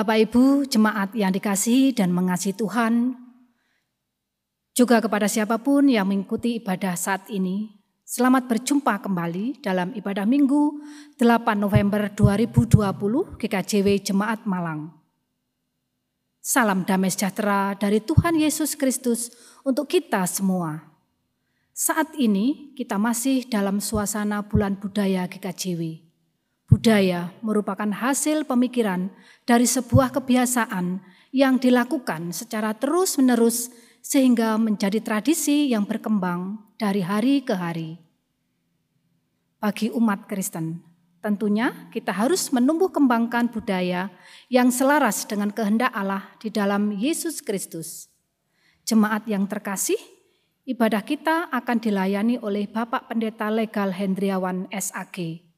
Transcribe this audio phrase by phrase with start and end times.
[0.00, 3.20] Bapak Ibu, jemaat yang dikasihi dan mengasihi Tuhan,
[4.72, 7.68] juga kepada siapa pun yang mengikuti ibadah saat ini,
[8.08, 10.80] selamat berjumpa kembali dalam ibadah Minggu
[11.20, 12.80] 8 November 2020
[13.44, 14.88] GKJW Jemaat Malang.
[16.40, 19.28] Salam damai sejahtera dari Tuhan Yesus Kristus
[19.68, 20.80] untuk kita semua.
[21.76, 26.09] Saat ini kita masih dalam suasana bulan budaya GKJW.
[26.70, 29.10] Budaya merupakan hasil pemikiran
[29.42, 31.02] dari sebuah kebiasaan
[31.34, 37.98] yang dilakukan secara terus-menerus sehingga menjadi tradisi yang berkembang dari hari ke hari.
[39.58, 40.78] Bagi umat Kristen,
[41.18, 44.06] tentunya kita harus menumbuh kembangkan budaya
[44.46, 48.06] yang selaras dengan kehendak Allah di dalam Yesus Kristus.
[48.86, 49.98] Jemaat yang terkasih,
[50.70, 55.49] ibadah kita akan dilayani oleh Bapak Pendeta Legal Hendriawan SAG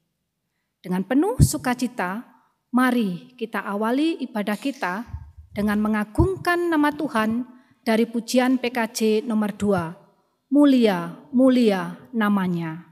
[0.83, 2.27] dengan penuh sukacita,
[2.75, 5.07] mari kita awali ibadah kita
[5.55, 7.47] dengan mengagungkan nama Tuhan
[7.87, 10.51] dari pujian PKJ nomor 2.
[10.51, 12.91] Mulia, mulia namanya.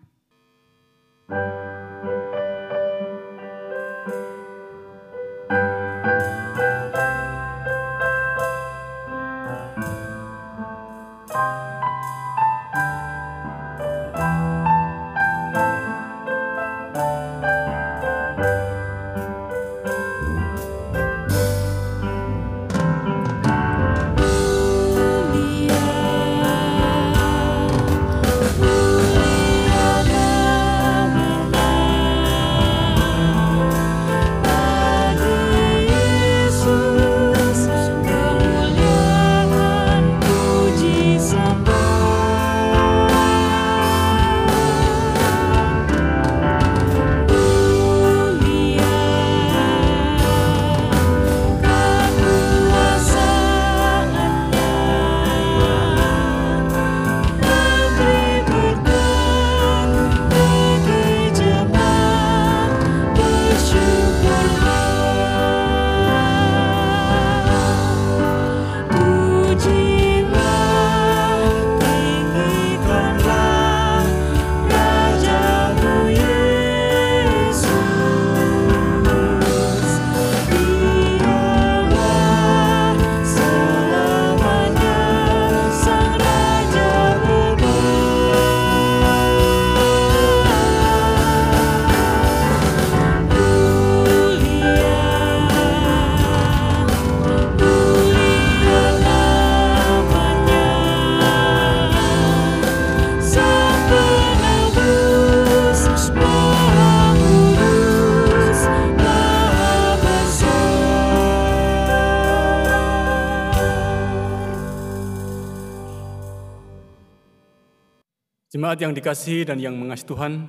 [118.71, 120.47] Jemaat yang dikasihi dan yang mengasihi Tuhan,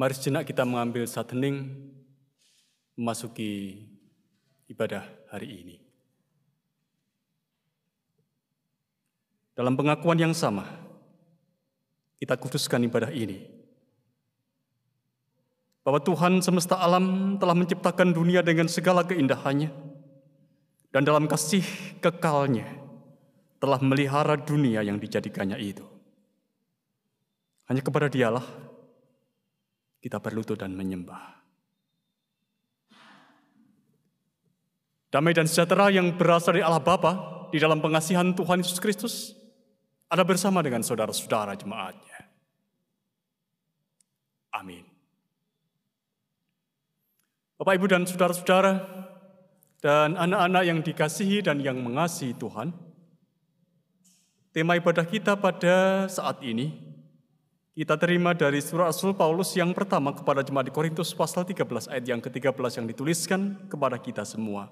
[0.00, 1.68] mari sejenak kita mengambil saat hening
[2.96, 3.84] memasuki
[4.72, 5.76] ibadah hari ini.
[9.52, 10.64] Dalam pengakuan yang sama,
[12.16, 13.44] kita kuduskan ibadah ini.
[15.84, 19.68] Bahwa Tuhan semesta alam telah menciptakan dunia dengan segala keindahannya,
[20.96, 21.60] dan dalam kasih
[22.00, 22.87] kekalnya,
[23.58, 25.84] telah melihara dunia yang dijadikannya itu.
[27.68, 28.46] Hanya kepada dialah
[29.98, 31.42] kita berlutut dan menyembah.
[35.08, 37.12] Damai dan sejahtera yang berasal dari Allah Bapa
[37.48, 39.14] di dalam pengasihan Tuhan Yesus Kristus
[40.08, 42.28] ada bersama dengan saudara-saudara jemaatnya.
[44.52, 44.84] Amin.
[47.58, 48.72] Bapak, Ibu, dan saudara-saudara,
[49.82, 52.70] dan anak-anak yang dikasihi dan yang mengasihi Tuhan,
[54.58, 56.74] Tema ibadah kita pada saat ini
[57.78, 62.02] kita terima dari surat Rasul Paulus yang pertama kepada jemaat di Korintus pasal 13 ayat
[62.02, 64.66] yang ke-13 yang dituliskan kepada kita semua.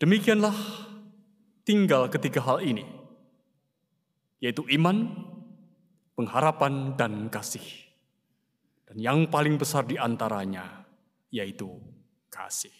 [0.00, 0.56] Demikianlah
[1.60, 2.88] tinggal ketiga hal ini,
[4.40, 5.12] yaitu iman,
[6.16, 7.84] pengharapan, dan kasih.
[8.88, 10.88] Dan yang paling besar di antaranya,
[11.28, 11.68] yaitu
[12.32, 12.72] kasih.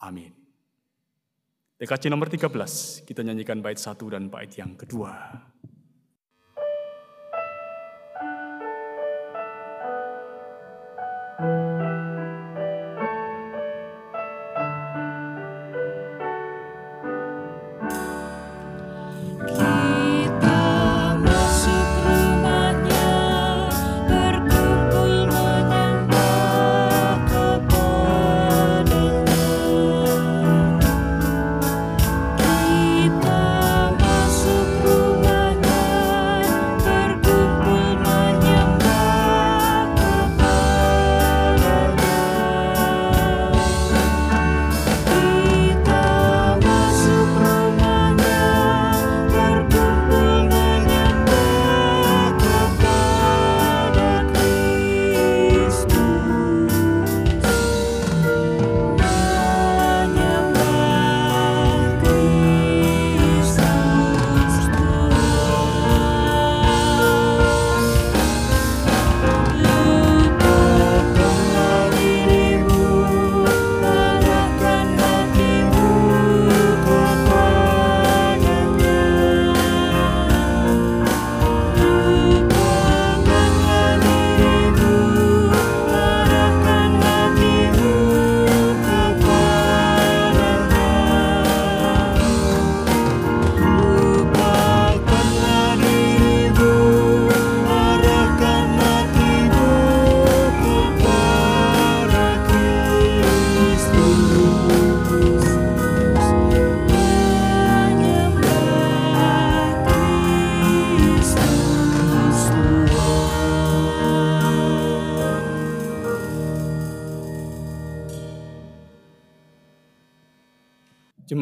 [0.00, 0.43] Amin.
[1.84, 5.12] DKC nomor 13, kita nyanyikan bait satu dan bait yang kedua.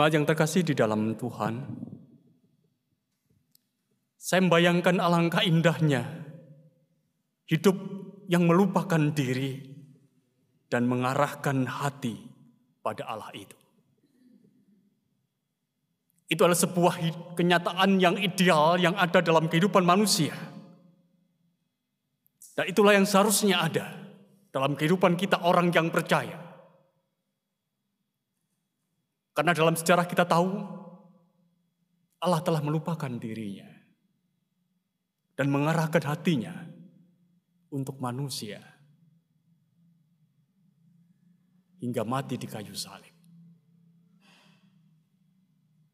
[0.03, 1.63] Jemaat yang terkasih di dalam Tuhan,
[4.19, 6.03] saya membayangkan alangkah indahnya
[7.47, 7.79] hidup
[8.27, 9.63] yang melupakan diri
[10.67, 12.19] dan mengarahkan hati
[12.83, 13.55] pada Allah itu.
[16.27, 16.95] Itu adalah sebuah
[17.39, 20.35] kenyataan yang ideal yang ada dalam kehidupan manusia.
[22.59, 23.87] Dan itulah yang seharusnya ada
[24.51, 26.52] dalam kehidupan kita orang yang percaya.
[29.33, 30.51] Karena dalam sejarah kita tahu
[32.23, 33.67] Allah telah melupakan dirinya
[35.35, 36.55] dan mengarahkan hatinya
[37.73, 38.61] untuk manusia
[41.83, 43.11] hingga mati di kayu salib.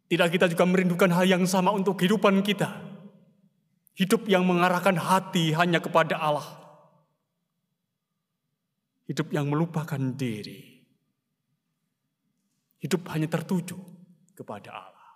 [0.08, 2.84] Tidak kita juga merindukan hal yang sama untuk kehidupan kita.
[3.96, 6.48] Hidup yang mengarahkan hati hanya kepada Allah.
[9.08, 10.67] Hidup yang melupakan diri.
[12.78, 13.74] Hidup hanya tertuju
[14.38, 15.10] kepada Allah.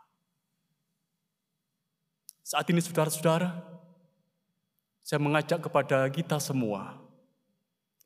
[2.42, 3.54] Saat ini saudara-saudara,
[5.02, 6.98] saya mengajak kepada kita semua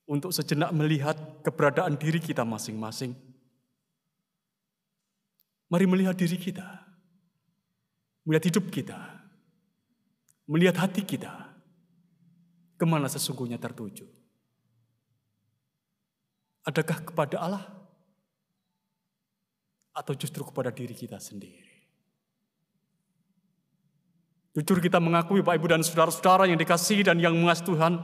[0.04, 3.16] untuk sejenak melihat keberadaan diri kita masing-masing
[5.66, 6.62] Mari melihat diri kita,
[8.22, 8.98] melihat hidup kita,
[10.46, 11.58] melihat hati kita,
[12.78, 14.06] ke mana sesungguhnya tertuju.
[16.62, 17.64] Adakah kepada Allah
[19.96, 21.72] atau justru kepada diri kita sendiri?
[24.52, 27.96] Jujur kita mengakui Pak Ibu dan saudara-saudara yang dikasih dan yang mengasihi Tuhan,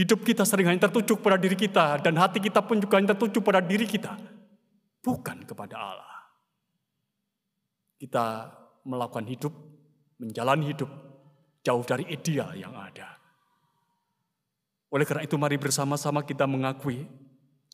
[0.00, 3.40] hidup kita sering hanya tertuju pada diri kita dan hati kita pun juga hanya tertuju
[3.40, 4.16] pada diri kita,
[5.00, 6.14] bukan kepada Allah
[8.04, 8.52] kita
[8.84, 9.54] melakukan hidup,
[10.20, 10.92] menjalani hidup
[11.64, 13.16] jauh dari ideal yang ada.
[14.92, 17.08] Oleh karena itu mari bersama-sama kita mengakui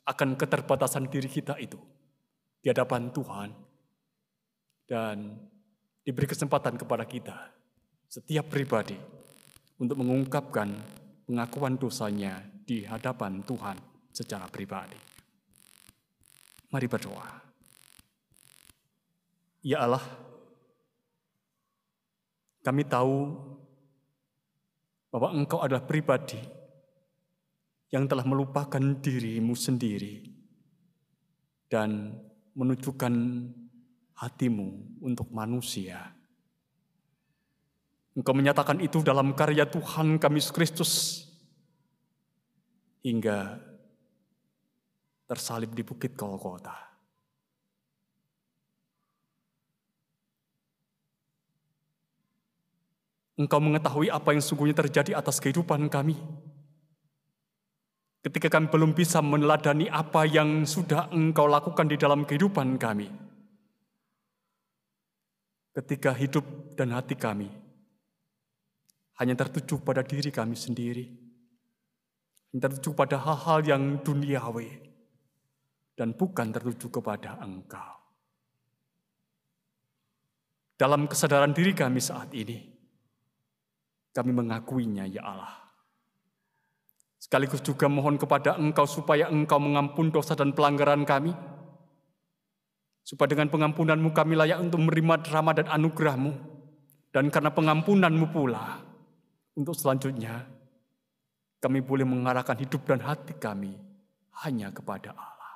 [0.06, 1.76] akan keterbatasan diri kita itu
[2.60, 3.50] di hadapan Tuhan
[4.84, 5.16] dan
[6.04, 7.36] diberi kesempatan kepada kita
[8.10, 8.96] setiap pribadi
[9.80, 10.68] untuk mengungkapkan
[11.24, 13.76] pengakuan dosanya di hadapan Tuhan
[14.12, 14.98] secara pribadi.
[16.70, 17.28] Mari berdoa.
[19.60, 20.04] Ya Allah,
[22.60, 23.36] kami tahu
[25.10, 26.38] bahwa Engkau adalah pribadi
[27.90, 30.22] yang telah melupakan dirimu sendiri
[31.66, 32.14] dan
[32.54, 33.14] menunjukkan
[34.20, 36.12] hatimu untuk manusia.
[38.12, 41.24] Engkau menyatakan itu dalam karya Tuhan kami Kristus
[43.00, 43.56] hingga
[45.24, 46.90] tersalib di bukit Golgota.
[53.40, 56.18] Engkau mengetahui apa yang sungguhnya terjadi atas kehidupan kami.
[58.20, 63.08] Ketika kami belum bisa meneladani apa yang sudah Engkau lakukan di dalam kehidupan kami.
[65.72, 67.48] Ketika hidup dan hati kami
[69.20, 71.04] hanya tertuju pada diri kami sendiri.
[72.50, 74.80] Hanya tertuju pada hal-hal yang duniawi.
[75.92, 78.00] Dan bukan tertuju kepada Engkau.
[80.80, 82.56] Dalam kesadaran diri kami saat ini,
[84.16, 85.59] kami mengakuinya ya Allah.
[87.30, 91.30] Sekaligus juga mohon kepada Engkau supaya Engkau mengampun dosa dan pelanggaran kami.
[93.06, 96.34] Supaya dengan pengampunanmu kami layak untuk menerima rahmat dan anugerahmu.
[97.14, 98.82] Dan karena pengampunanmu pula,
[99.54, 100.42] untuk selanjutnya
[101.62, 103.78] kami boleh mengarahkan hidup dan hati kami
[104.42, 105.54] hanya kepada Allah.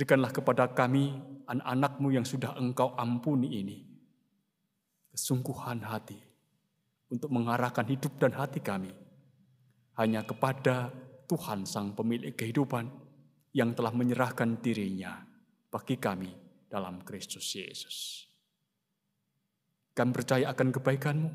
[0.00, 1.12] Berikanlah kepada kami
[1.44, 3.84] anak-anakmu yang sudah engkau ampuni ini.
[5.12, 6.16] Kesungguhan hati
[7.12, 9.03] untuk mengarahkan hidup dan hati kami
[9.98, 10.90] hanya kepada
[11.30, 12.86] Tuhan Sang Pemilik kehidupan
[13.54, 15.22] yang telah menyerahkan dirinya
[15.70, 16.30] bagi kami
[16.66, 18.26] dalam Kristus Yesus.
[19.94, 21.30] Kami percaya akan kebaikanmu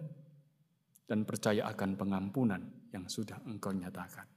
[1.08, 2.60] dan percaya akan pengampunan
[2.92, 4.28] yang sudah engkau nyatakan.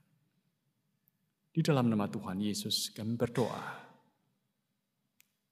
[1.53, 3.61] Di dalam nama Tuhan Yesus kami berdoa.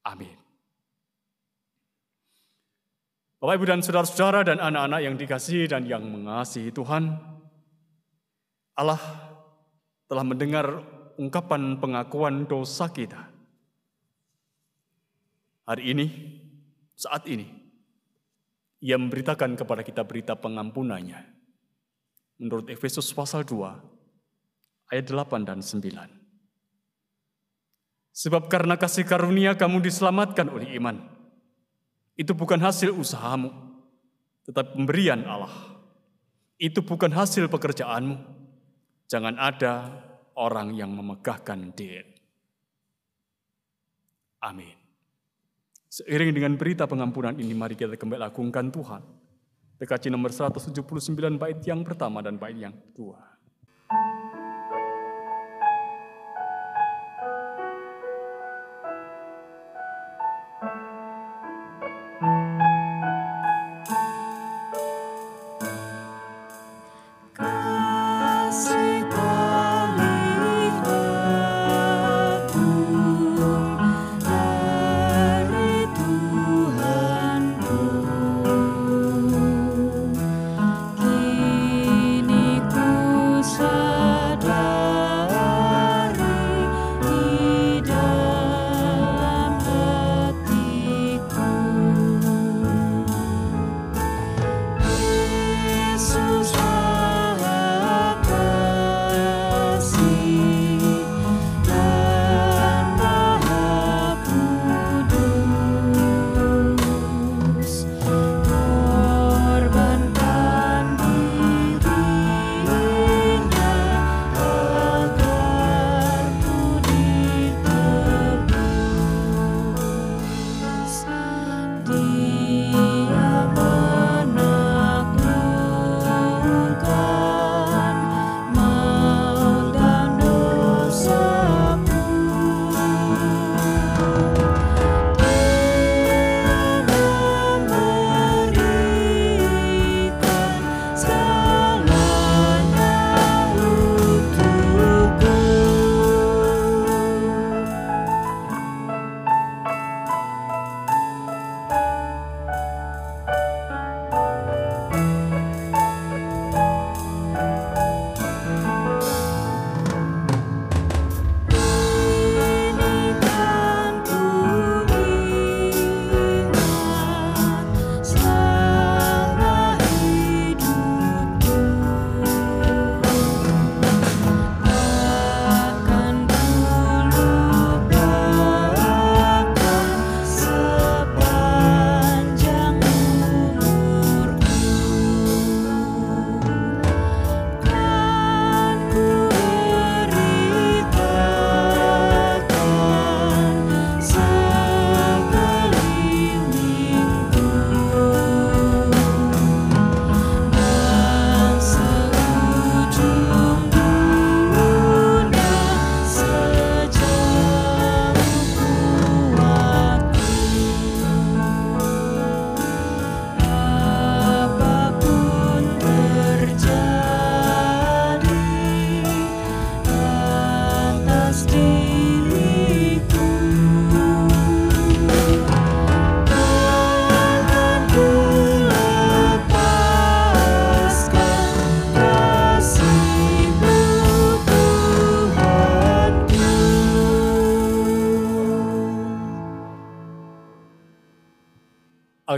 [0.08, 0.34] Amin.
[3.38, 7.18] Bapak, Ibu, dan saudara-saudara dan anak-anak yang dikasihi dan yang mengasihi Tuhan,
[8.78, 9.02] Allah
[10.08, 10.84] telah mendengar
[11.20, 13.30] ungkapan pengakuan dosa kita.
[15.68, 16.06] Hari ini,
[16.98, 17.48] saat ini,
[18.82, 21.22] ia memberitakan kepada kita berita pengampunannya.
[22.42, 26.10] Menurut Efesus pasal 2, ayat 8 dan 9.
[28.12, 31.22] Sebab karena kasih karunia kamu diselamatkan oleh iman
[32.20, 33.50] itu bukan hasil usahamu,
[34.46, 35.52] tetapi pemberian Allah.
[36.62, 38.41] Itu bukan hasil pekerjaanmu.
[39.12, 39.92] Jangan ada
[40.40, 42.16] orang yang memegahkan diri.
[44.48, 44.72] Amin.
[45.92, 49.04] Seiring dengan berita pengampunan ini, mari kita kembali agungkan Tuhan.
[49.76, 53.31] PKC nomor 179 bait yang pertama dan bait yang kedua.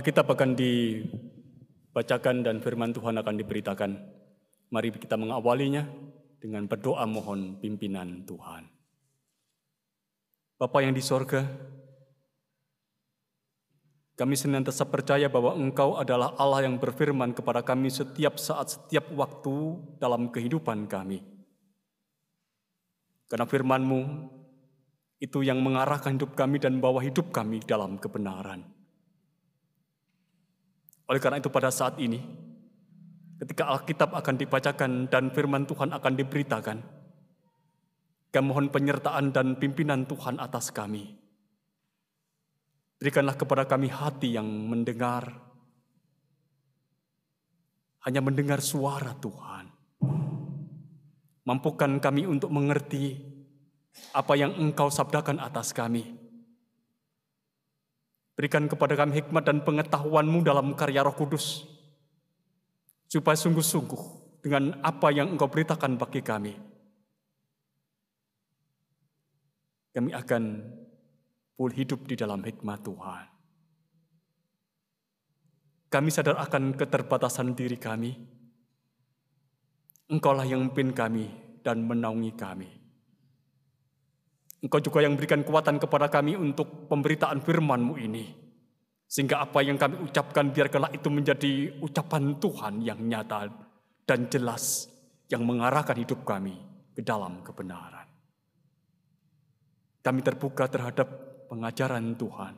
[0.03, 3.91] Alkitab akan dibacakan dan firman Tuhan akan diberitakan.
[4.67, 5.87] Mari kita mengawalinya
[6.43, 8.67] dengan berdoa mohon pimpinan Tuhan.
[10.59, 11.47] Bapa yang di sorga,
[14.19, 19.79] kami senantiasa percaya bahwa Engkau adalah Allah yang berfirman kepada kami setiap saat, setiap waktu
[20.03, 21.23] dalam kehidupan kami.
[23.31, 24.01] Karena firman-Mu
[25.23, 28.72] itu yang mengarahkan hidup kami dan membawa hidup kami dalam kebenaran.
[31.13, 32.17] Oleh karena itu pada saat ini,
[33.37, 36.77] ketika Alkitab akan dibacakan dan firman Tuhan akan diberitakan,
[38.33, 41.13] kami mohon penyertaan dan pimpinan Tuhan atas kami.
[42.97, 45.29] Berikanlah kepada kami hati yang mendengar,
[48.09, 49.69] hanya mendengar suara Tuhan.
[51.45, 53.21] Mampukan kami untuk mengerti
[54.17, 56.22] apa yang Engkau sabdakan atas kami
[58.33, 61.69] Berikan kepada kami hikmat dan pengetahuanmu dalam karya roh kudus.
[63.05, 64.03] Supaya sungguh-sungguh
[64.41, 66.53] dengan apa yang engkau beritakan bagi kami.
[69.93, 70.43] Kami akan
[71.53, 73.25] pulih hidup di dalam hikmat Tuhan.
[75.93, 78.17] Kami sadar akan keterbatasan diri kami.
[80.09, 81.29] Engkaulah yang memimpin kami
[81.61, 82.82] dan menaungi kami.
[84.63, 88.31] Engkau juga yang berikan kekuatan kepada kami untuk pemberitaan firman-Mu ini.
[89.03, 91.51] Sehingga apa yang kami ucapkan biarkanlah itu menjadi
[91.83, 93.51] ucapan Tuhan yang nyata
[94.07, 94.87] dan jelas
[95.27, 96.55] yang mengarahkan hidup kami
[96.95, 98.07] ke dalam kebenaran.
[99.99, 101.07] Kami terbuka terhadap
[101.51, 102.55] pengajaran Tuhan.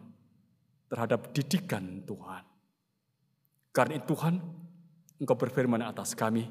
[0.85, 2.45] terhadap didikan Tuhan.
[3.73, 4.37] Karena itu Tuhan,
[5.17, 6.45] Engkau berfirman atas kami,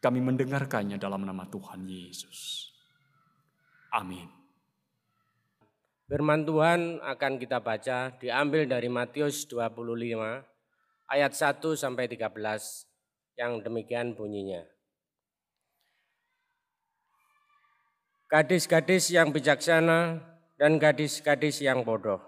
[0.00, 2.72] kami mendengarkannya dalam nama Tuhan Yesus.
[3.92, 4.43] Amin.
[6.04, 9.88] Firman Tuhan akan kita baca diambil dari Matius 25
[11.08, 12.28] ayat 1 sampai 13
[13.40, 14.68] yang demikian bunyinya.
[18.28, 20.20] Gadis-gadis yang bijaksana
[20.60, 22.20] dan gadis-gadis yang bodoh.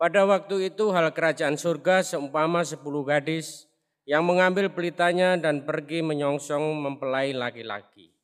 [0.00, 3.68] Pada waktu itu hal kerajaan surga seumpama sepuluh gadis
[4.08, 8.16] yang mengambil pelitanya dan pergi menyongsong mempelai laki-laki.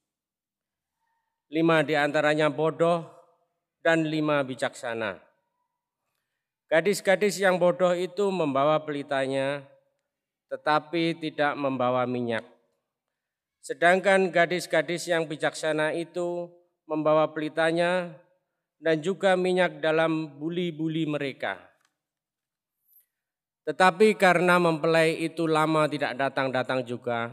[1.53, 3.24] Lima di antaranya bodoh
[3.85, 5.21] dan lima bijaksana.
[6.73, 9.61] Gadis-gadis yang bodoh itu membawa pelitanya,
[10.49, 12.43] tetapi tidak membawa minyak.
[13.61, 16.49] Sedangkan gadis-gadis yang bijaksana itu
[16.89, 18.17] membawa pelitanya
[18.81, 21.61] dan juga minyak dalam buli-buli mereka.
[23.65, 27.33] Tetapi karena mempelai itu lama tidak datang-datang juga,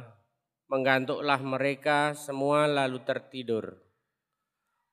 [0.71, 3.90] menggantuklah mereka semua lalu tertidur.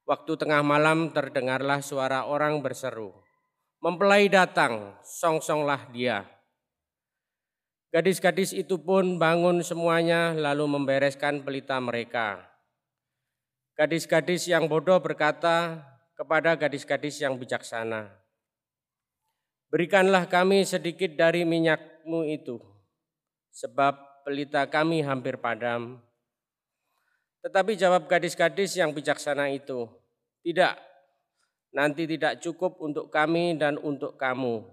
[0.08, 3.12] Waktu tengah malam terdengarlah suara orang berseru,
[3.84, 6.24] Mempelai datang, song-songlah dia.
[7.92, 12.40] Gadis-gadis itu pun bangun semuanya lalu membereskan pelita mereka.
[13.76, 15.84] Gadis-gadis yang bodoh berkata
[16.16, 18.08] kepada gadis-gadis yang bijaksana,
[19.68, 22.56] Berikanlah kami sedikit dari minyakmu itu,
[23.52, 26.00] sebab pelita kami hampir padam.
[27.42, 29.86] Tetapi jawab gadis-gadis yang bijaksana itu,
[30.42, 30.74] Tidak,
[31.74, 34.64] nanti tidak cukup untuk kami dan untuk kamu.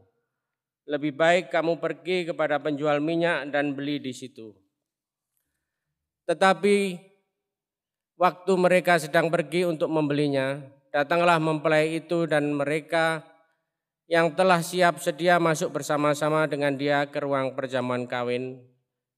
[0.86, 4.54] Lebih baik kamu pergi kepada penjual minyak dan beli di situ.
[6.30, 6.98] Tetapi
[8.18, 10.62] waktu mereka sedang pergi untuk membelinya,
[10.94, 13.26] datanglah mempelai itu dan mereka
[14.06, 18.62] yang telah siap sedia masuk bersama-sama dengan dia ke ruang perjamuan kawin,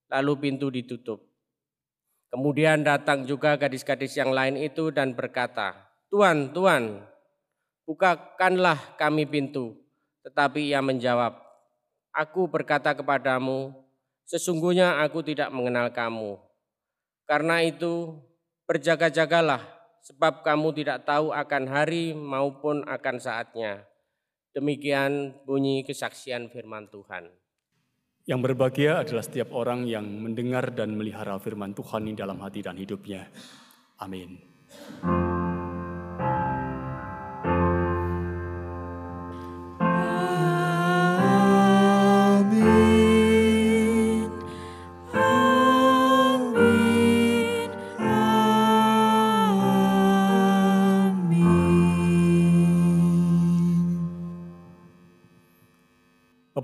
[0.07, 1.26] lalu pintu ditutup.
[2.27, 5.73] Kemudian datang juga gadis-gadis yang lain itu dan berkata,
[6.11, 7.03] Tuan, Tuan,
[7.87, 9.79] bukakanlah kami pintu.
[10.27, 11.39] Tetapi ia menjawab,
[12.11, 13.71] Aku berkata kepadamu,
[14.25, 16.35] sesungguhnya aku tidak mengenal kamu.
[17.29, 18.17] Karena itu,
[18.65, 19.61] berjaga-jagalah,
[20.03, 23.85] sebab kamu tidak tahu akan hari maupun akan saatnya.
[24.57, 27.29] Demikian bunyi kesaksian firman Tuhan.
[28.27, 32.75] Yang berbahagia adalah setiap orang yang mendengar dan melihara firman Tuhan di dalam hati dan
[32.75, 33.23] hidupnya.
[34.03, 34.35] Amin.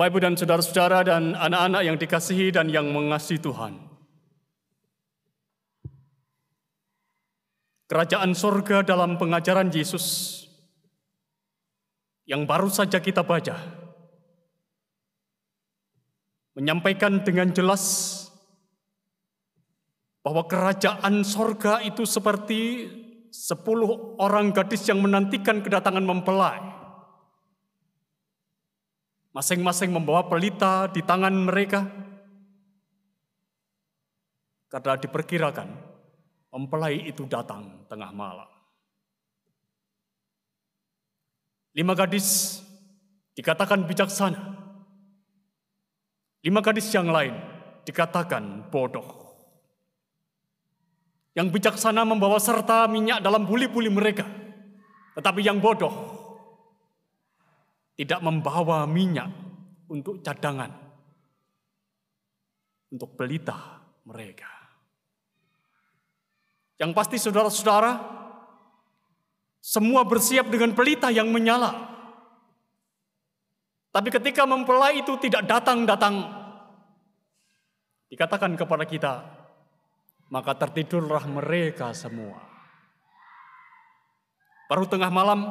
[0.03, 3.79] Bapak, Ibu, dan saudara-saudara, dan anak-anak yang dikasihi dan yang mengasihi Tuhan.
[7.87, 10.43] Kerajaan sorga dalam pengajaran Yesus
[12.27, 13.55] yang baru saja kita baca
[16.59, 18.11] menyampaikan dengan jelas
[20.19, 22.91] bahwa kerajaan sorga itu seperti
[23.31, 26.82] sepuluh orang gadis yang menantikan kedatangan mempelai.
[29.33, 31.89] Masing-masing membawa pelita di tangan mereka.
[34.69, 35.69] Karena diperkirakan
[36.53, 38.49] mempelai itu datang tengah malam.
[41.73, 42.61] Lima gadis
[43.33, 44.37] dikatakan bijaksana.
[46.45, 47.33] Lima gadis yang lain
[47.89, 49.33] dikatakan bodoh.
[51.33, 54.29] Yang bijaksana membawa serta minyak dalam buli-buli mereka.
[55.17, 56.22] Tetapi yang bodoh
[57.93, 59.29] tidak membawa minyak
[59.89, 60.73] untuk cadangan,
[62.89, 64.49] untuk pelita mereka.
[66.81, 67.91] Yang pasti saudara-saudara,
[69.61, 71.93] semua bersiap dengan pelita yang menyala.
[73.93, 76.25] Tapi ketika mempelai itu tidak datang-datang,
[78.09, 79.13] dikatakan kepada kita,
[80.33, 82.41] maka tertidurlah mereka semua.
[84.65, 85.45] Baru tengah malam,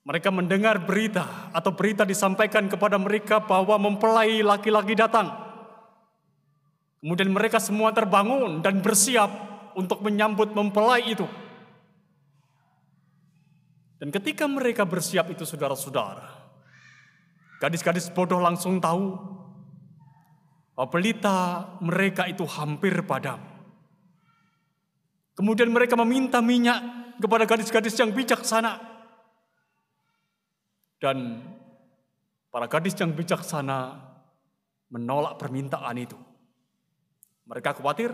[0.00, 5.28] mereka mendengar berita atau berita disampaikan kepada mereka bahwa mempelai laki-laki datang.
[7.00, 9.28] Kemudian mereka semua terbangun dan bersiap
[9.76, 11.24] untuk menyambut mempelai itu.
[14.00, 16.24] Dan ketika mereka bersiap itu saudara-saudara,
[17.60, 19.16] gadis-gadis bodoh langsung tahu
[20.72, 21.36] bahwa pelita
[21.84, 23.40] mereka itu hampir padam.
[25.36, 26.80] Kemudian mereka meminta minyak
[27.20, 28.89] kepada gadis-gadis yang bijaksana
[31.00, 31.40] Dan
[32.52, 33.96] para gadis yang bijaksana
[34.92, 36.18] menolak permintaan itu.
[37.48, 38.12] Mereka khawatir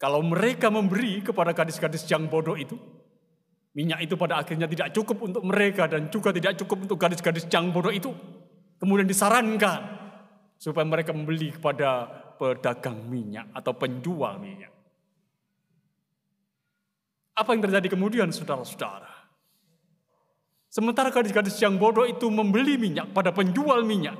[0.00, 2.72] kalau mereka memberi kepada gadis-gadis yang bodoh itu,
[3.76, 7.68] minyak itu pada akhirnya tidak cukup untuk mereka dan juga tidak cukup untuk gadis-gadis yang
[7.68, 8.08] bodoh itu.
[8.80, 9.80] Kemudian disarankan
[10.56, 12.08] supaya mereka membeli kepada
[12.40, 14.72] pedagang minyak atau penjual minyak.
[17.36, 19.19] Apa yang terjadi kemudian saudara-saudara?
[20.70, 24.14] Sementara gadis-gadis yang bodoh itu membeli minyak pada penjual minyak.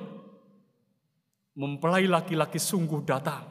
[1.54, 3.46] Mempelai laki-laki sungguh datang.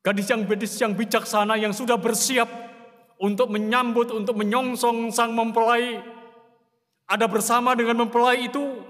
[0.00, 2.48] Gadis yang gadis yang bijaksana yang sudah bersiap
[3.20, 6.00] untuk menyambut, untuk menyongsong sang mempelai.
[7.04, 8.80] Ada bersama dengan mempelai itu.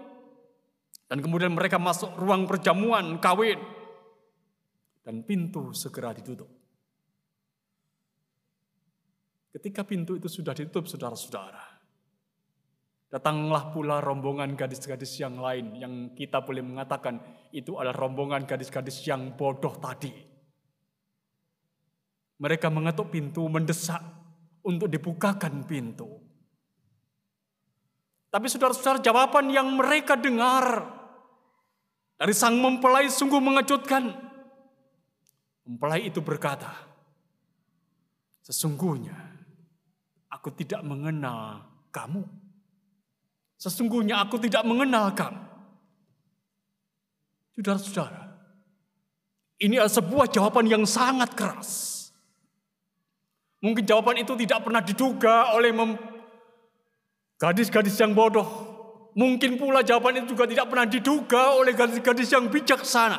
[1.10, 3.58] Dan kemudian mereka masuk ruang perjamuan, kawin.
[5.02, 6.50] Dan pintu segera ditutup.
[9.50, 11.65] Ketika pintu itu sudah ditutup, saudara-saudara,
[13.06, 17.22] Datanglah pula rombongan gadis-gadis yang lain yang kita boleh mengatakan
[17.54, 20.10] itu adalah rombongan gadis-gadis yang bodoh tadi.
[22.36, 24.02] Mereka mengetuk pintu, mendesak
[24.66, 26.18] untuk dibukakan pintu.
[28.28, 30.84] Tapi saudara-saudara jawaban yang mereka dengar
[32.20, 34.12] dari sang mempelai sungguh mengejutkan.
[35.64, 36.68] Mempelai itu berkata,
[38.46, 39.16] Sesungguhnya
[40.30, 42.45] aku tidak mengenal kamu.
[43.56, 45.42] Sesungguhnya aku tidak mengenal kamu.
[47.56, 48.36] Saudara-saudara,
[49.64, 51.96] ini adalah sebuah jawaban yang sangat keras.
[53.64, 55.72] Mungkin jawaban itu tidak pernah diduga oleh
[57.40, 58.44] gadis-gadis yang bodoh.
[59.16, 63.16] Mungkin pula jawaban itu juga tidak pernah diduga oleh gadis-gadis yang bijaksana.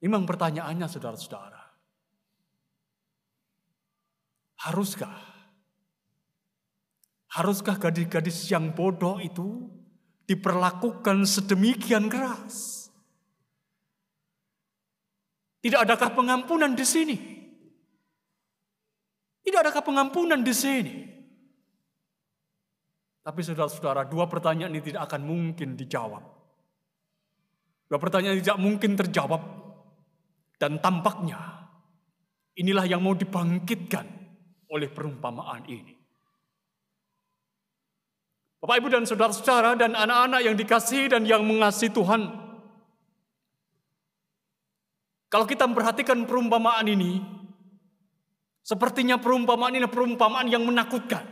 [0.00, 1.60] Memang pertanyaannya saudara-saudara.
[4.64, 5.39] Haruskah
[7.30, 9.70] Haruskah gadis-gadis yang bodoh itu
[10.26, 12.90] diperlakukan sedemikian keras?
[15.60, 17.16] Tidak adakah pengampunan di sini?
[19.46, 20.94] Tidak adakah pengampunan di sini?
[23.20, 26.24] Tapi saudara-saudara, dua pertanyaan ini tidak akan mungkin dijawab.
[27.86, 29.42] Dua pertanyaan tidak mungkin terjawab.
[30.56, 31.68] Dan tampaknya
[32.56, 34.06] inilah yang mau dibangkitkan
[34.72, 35.99] oleh perumpamaan ini.
[38.60, 42.28] Bapak, Ibu, dan saudara-saudara, dan anak-anak yang dikasihi dan yang mengasihi Tuhan.
[45.32, 47.24] Kalau kita memperhatikan perumpamaan ini,
[48.60, 51.24] sepertinya perumpamaan ini perumpamaan yang menakutkan.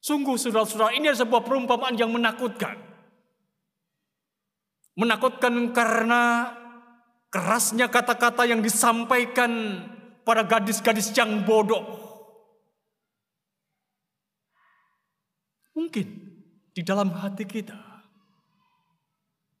[0.00, 2.80] Sungguh saudara-saudara, ini adalah sebuah perumpamaan yang menakutkan.
[4.96, 6.52] Menakutkan karena
[7.28, 9.84] kerasnya kata-kata yang disampaikan
[10.26, 12.01] pada gadis-gadis yang bodoh.
[15.72, 16.06] Mungkin
[16.72, 17.80] di dalam hati kita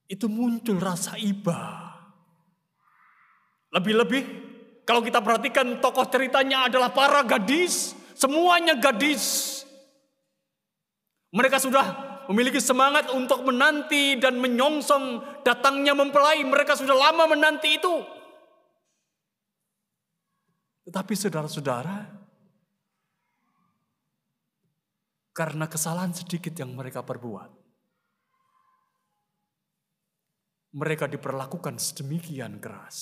[0.08, 1.88] itu muncul rasa iba.
[3.72, 4.22] Lebih-lebih
[4.84, 9.64] kalau kita perhatikan tokoh ceritanya adalah para gadis, semuanya gadis.
[11.32, 11.86] Mereka sudah
[12.28, 16.44] memiliki semangat untuk menanti dan menyongsong datangnya mempelai.
[16.44, 17.94] Mereka sudah lama menanti itu.
[20.84, 22.21] Tetapi saudara-saudara,
[25.32, 27.50] karena kesalahan sedikit yang mereka perbuat.
[30.72, 32.98] Mereka diperlakukan sedemikian keras.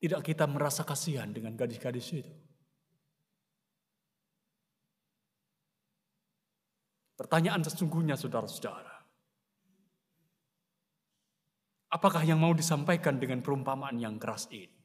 [0.00, 2.34] Tidak kita merasa kasihan dengan gadis-gadis itu.
[7.18, 8.96] Pertanyaan sesungguhnya saudara-saudara.
[11.90, 14.79] Apakah yang mau disampaikan dengan perumpamaan yang keras ini?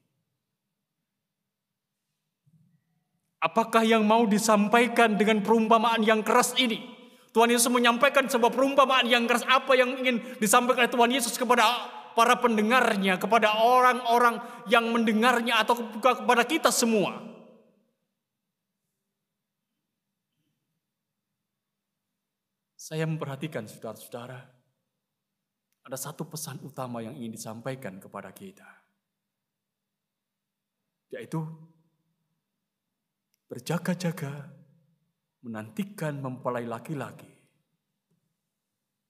[3.46, 6.82] Apakah yang mau disampaikan dengan perumpamaan yang keras ini?
[7.30, 11.62] Tuhan Yesus menyampaikan sebuah perumpamaan yang keras apa yang ingin disampaikan Tuhan Yesus kepada
[12.18, 17.22] para pendengarnya, kepada orang-orang yang mendengarnya atau kepada kita semua.
[22.74, 24.42] Saya memperhatikan saudara-saudara,
[25.86, 28.66] ada satu pesan utama yang ingin disampaikan kepada kita.
[31.14, 31.46] Yaitu
[33.46, 34.50] berjaga-jaga,
[35.46, 37.30] menantikan mempelai laki-laki,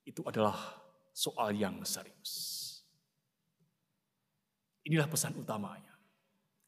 [0.04, 0.54] itu adalah
[1.16, 2.62] soal yang serius.
[4.86, 5.96] Inilah pesan utamanya.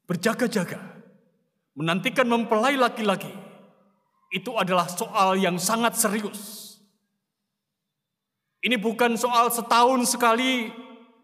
[0.09, 0.81] Berjaga-jaga,
[1.77, 3.31] menantikan mempelai laki-laki,
[4.33, 6.67] itu adalah soal yang sangat serius.
[8.59, 10.73] Ini bukan soal setahun sekali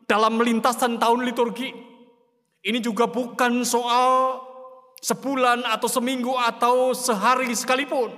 [0.07, 1.73] dalam lintasan tahun liturgi.
[2.65, 4.39] Ini juga bukan soal
[5.05, 8.09] sebulan atau seminggu atau sehari sekalipun.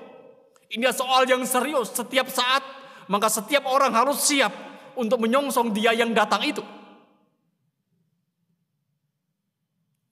[0.70, 2.62] Ini soal yang serius setiap saat,
[3.10, 4.54] maka setiap orang harus siap
[4.94, 6.62] untuk menyongsong dia yang datang itu.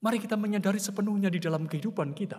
[0.03, 2.37] Mari kita menyadari sepenuhnya di dalam kehidupan kita.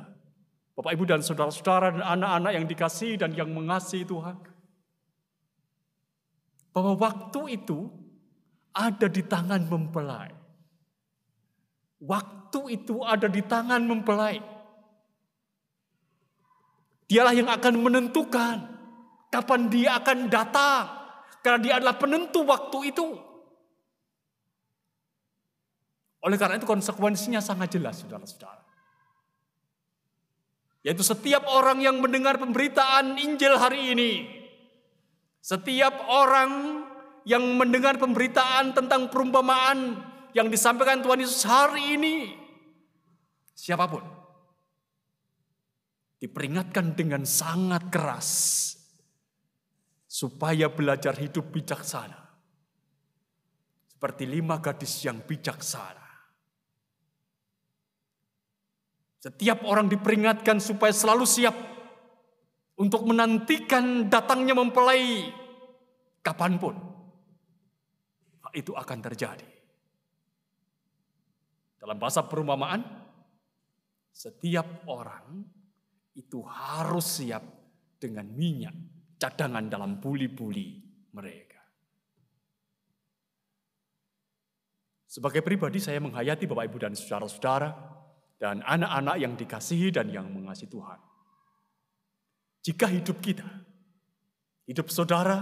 [0.77, 4.37] Bapak, Ibu, dan saudara-saudara dan anak-anak yang dikasih dan yang mengasihi Tuhan.
[6.77, 7.88] Bahwa waktu itu
[8.77, 10.31] ada di tangan mempelai.
[12.05, 12.36] Waktu
[12.70, 14.38] itu ada di tangan mempelai.
[17.06, 18.56] Dialah yang akan menentukan
[19.30, 20.85] kapan dia akan datang.
[21.44, 23.06] Karena dia adalah penentu waktu itu.
[26.26, 28.66] Oleh karena itu konsekuensinya sangat jelas saudara-saudara.
[30.82, 34.12] Yaitu setiap orang yang mendengar pemberitaan Injil hari ini.
[35.38, 36.82] Setiap orang
[37.22, 39.98] yang mendengar pemberitaan tentang perumpamaan
[40.37, 42.37] yang disampaikan Tuhan Yesus hari ini,
[43.57, 44.05] siapa pun,
[46.20, 48.29] diperingatkan dengan sangat keras
[50.05, 52.20] supaya belajar hidup bijaksana.
[53.96, 56.05] Seperti lima gadis yang bijaksana.
[59.25, 61.57] Setiap orang diperingatkan supaya selalu siap
[62.77, 65.33] untuk menantikan datangnya mempelai
[66.20, 66.77] kapan pun.
[68.53, 69.56] Itu akan terjadi.
[71.87, 72.83] Dalam bahasa perumpamaan,
[74.11, 75.38] setiap orang
[76.18, 77.46] itu harus siap
[77.94, 78.75] dengan minyak
[79.22, 80.83] cadangan dalam buli-buli
[81.14, 81.62] mereka.
[85.07, 87.70] Sebagai pribadi saya menghayati Bapak Ibu dan saudara-saudara
[88.35, 90.99] dan anak-anak yang dikasihi dan yang mengasihi Tuhan.
[92.66, 93.46] Jika hidup kita,
[94.66, 95.38] hidup saudara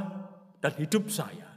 [0.60, 1.56] dan hidup saya,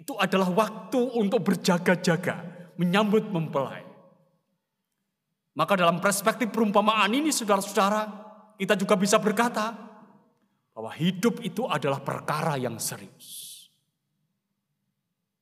[0.00, 3.84] itu adalah waktu untuk berjaga-jaga menyambut mempelai.
[5.56, 8.04] Maka dalam perspektif perumpamaan ini saudara-saudara,
[8.60, 9.72] kita juga bisa berkata
[10.76, 13.56] bahwa hidup itu adalah perkara yang serius.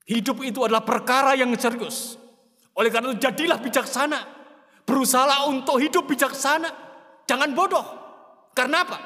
[0.06, 2.14] Hidup itu adalah perkara yang serius.
[2.78, 4.20] Oleh karena itu jadilah bijaksana.
[4.86, 6.70] Berusaha untuk hidup bijaksana.
[7.26, 7.86] Jangan bodoh.
[8.54, 8.98] Karena apa?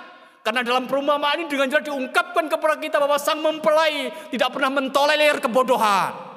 [0.45, 5.41] Karena dalam perumpamaan ini dengan jelas diungkapkan kepada kita bahwa sang mempelai tidak pernah mentolerir
[5.41, 6.28] kebodohan.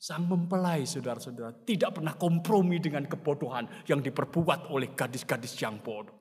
[0.00, 6.16] Sang mempelai saudara-saudara tidak pernah kompromi dengan kebodohan yang diperbuat oleh gadis-gadis yang bodoh.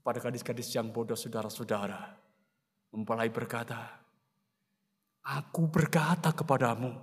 [0.00, 2.16] Kepada gadis-gadis yang bodoh saudara-saudara,
[2.96, 4.00] mempelai berkata,
[5.28, 6.96] Aku berkata kepadamu,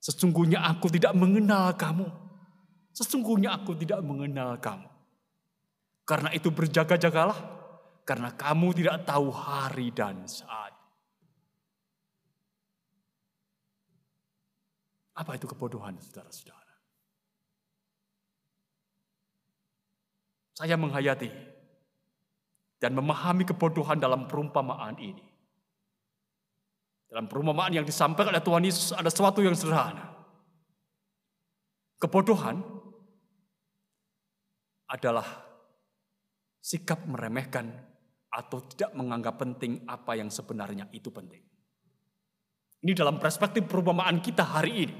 [0.00, 2.08] sesungguhnya aku tidak mengenal kamu.
[2.96, 4.88] Sesungguhnya aku tidak mengenal kamu.
[6.08, 7.63] Karena itu berjaga-jagalah
[8.04, 10.76] karena kamu tidak tahu hari dan saat.
[15.16, 16.74] Apa itu kebodohan, saudara-saudara?
[20.54, 21.30] Saya menghayati
[22.78, 25.24] dan memahami kebodohan dalam perumpamaan ini.
[27.08, 30.14] Dalam perumpamaan yang disampaikan oleh Tuhan Yesus ada sesuatu yang sederhana.
[32.02, 32.58] Kebodohan
[34.90, 35.24] adalah
[36.58, 37.93] sikap meremehkan
[38.34, 41.38] atau tidak menganggap penting apa yang sebenarnya itu penting.
[42.82, 44.96] Ini dalam perspektif perumpamaan kita hari ini.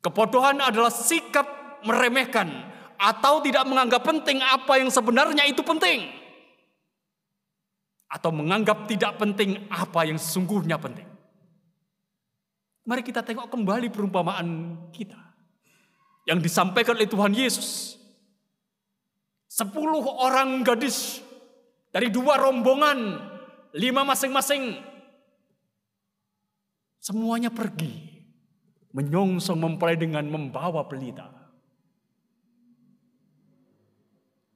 [0.00, 1.46] Kebodohan adalah sikap
[1.84, 2.48] meremehkan
[2.96, 6.08] atau tidak menganggap penting apa yang sebenarnya itu penting.
[8.08, 11.06] Atau menganggap tidak penting apa yang sesungguhnya penting.
[12.84, 15.16] Mari kita tengok kembali perumpamaan kita.
[16.24, 18.00] Yang disampaikan oleh Tuhan Yesus.
[19.48, 21.23] Sepuluh orang gadis
[21.94, 22.98] dari dua rombongan,
[23.78, 24.74] lima masing-masing.
[26.98, 28.10] Semuanya pergi.
[28.94, 31.30] Menyongsong mempelai dengan membawa pelita.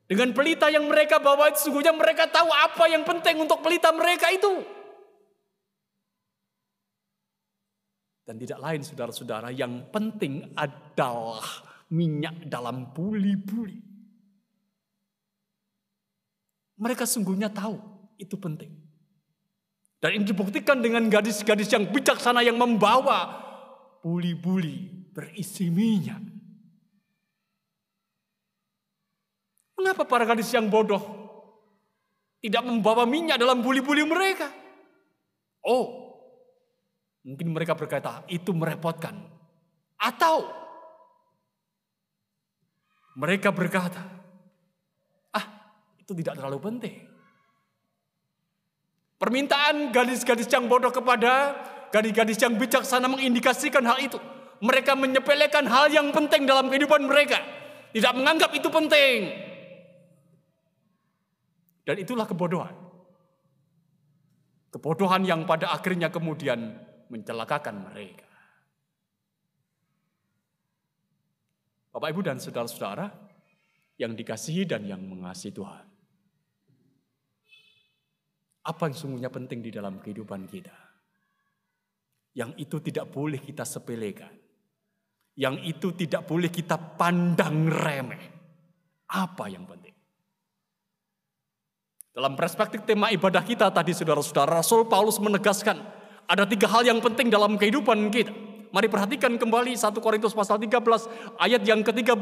[0.09, 4.31] Dengan pelita yang mereka bawa itu sungguhnya mereka tahu apa yang penting untuk pelita mereka
[4.35, 4.63] itu.
[8.27, 11.45] Dan tidak lain saudara-saudara yang penting adalah
[11.93, 13.88] minyak dalam buli-buli.
[16.79, 17.77] Mereka sungguhnya tahu
[18.19, 18.71] itu penting.
[19.99, 23.35] Dan ini dibuktikan dengan gadis-gadis yang bijaksana yang membawa
[23.99, 26.23] buli-buli berisi minyak.
[29.75, 31.03] Mengapa para gadis yang bodoh
[32.39, 34.47] tidak membawa minyak dalam buli-buli mereka?
[35.67, 36.15] Oh,
[37.27, 39.19] mungkin mereka berkata itu merepotkan.
[39.99, 40.47] Atau
[43.19, 44.18] mereka berkata,
[46.09, 46.97] itu tidak terlalu penting.
[49.21, 51.53] Permintaan gadis-gadis yang bodoh kepada
[51.93, 54.17] gadis-gadis yang bijaksana mengindikasikan hal itu.
[54.65, 57.45] Mereka menyepelekan hal yang penting dalam kehidupan mereka.
[57.93, 59.37] Tidak menganggap itu penting.
[61.85, 62.73] Dan itulah kebodohan.
[64.73, 66.73] Kebodohan yang pada akhirnya kemudian
[67.13, 68.29] mencelakakan mereka.
[71.93, 73.13] Bapak, Ibu, dan saudara-saudara
[74.01, 75.88] yang dikasihi dan yang mengasihi Tuhan.
[78.69, 80.77] Apa yang sungguhnya penting di dalam kehidupan kita?
[82.37, 84.29] Yang itu tidak boleh kita sepelekan.
[85.41, 88.23] Yang itu tidak boleh kita pandang remeh.
[89.09, 89.97] Apa yang penting?
[92.13, 95.81] Dalam perspektif tema ibadah kita tadi saudara-saudara, Rasul Paulus menegaskan
[96.29, 98.35] ada tiga hal yang penting dalam kehidupan kita.
[98.69, 100.85] Mari perhatikan kembali 1 Korintus pasal 13
[101.41, 102.21] ayat yang ke-13.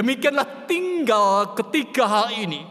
[0.00, 2.64] Demikianlah tinggal ketiga hal ini,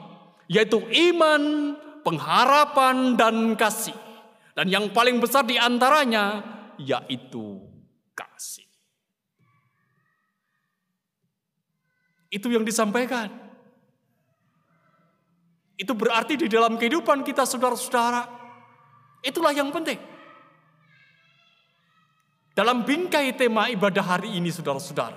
[0.49, 0.81] yaitu
[1.13, 3.95] iman, pengharapan, dan kasih.
[4.53, 6.43] Dan yang paling besar di antaranya
[6.79, 7.63] yaitu
[8.11, 8.67] kasih.
[12.29, 13.31] Itu yang disampaikan.
[15.79, 18.27] Itu berarti di dalam kehidupan kita saudara-saudara,
[19.23, 19.95] itulah yang penting.
[22.51, 25.15] Dalam bingkai tema ibadah hari ini saudara-saudara,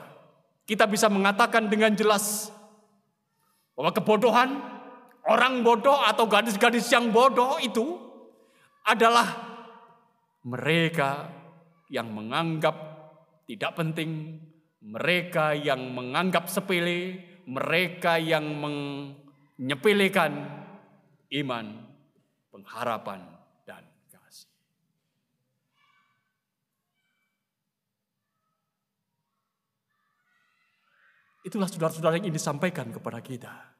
[0.63, 2.55] kita bisa mengatakan dengan jelas
[3.75, 4.72] bahwa kebodohan
[5.29, 7.99] orang bodoh atau gadis-gadis yang bodoh itu
[8.83, 9.27] adalah
[10.43, 11.31] mereka
[11.87, 12.75] yang menganggap
[13.47, 14.41] tidak penting,
[14.83, 20.33] mereka yang menganggap sepele, mereka yang menyepelekan
[21.43, 21.67] iman,
[22.51, 23.21] pengharapan,
[23.63, 24.49] dan kasih.
[31.43, 33.72] Itulah saudara-saudara yang ingin disampaikan kepada kita.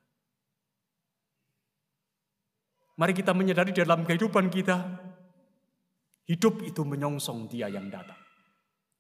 [2.97, 4.77] Mari kita menyadari dalam kehidupan kita,
[6.29, 8.19] hidup itu menyongsong dia yang datang.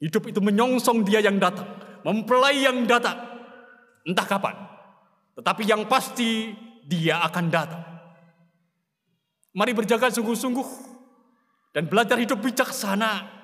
[0.02, 1.68] Hidup itu menyongsong dia yang datang,
[2.02, 3.20] mempelai yang datang.
[4.02, 4.56] Entah kapan,
[5.38, 6.50] tetapi yang pasti
[6.82, 7.82] dia akan datang.
[9.52, 10.68] Mari berjaga sungguh-sungguh
[11.76, 13.40] dan belajar hidup bijaksana.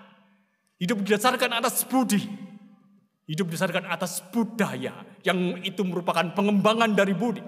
[0.79, 2.23] Hidup didasarkan atas budi.
[3.29, 7.45] Hidup didasarkan atas budaya yang itu merupakan pengembangan dari budi.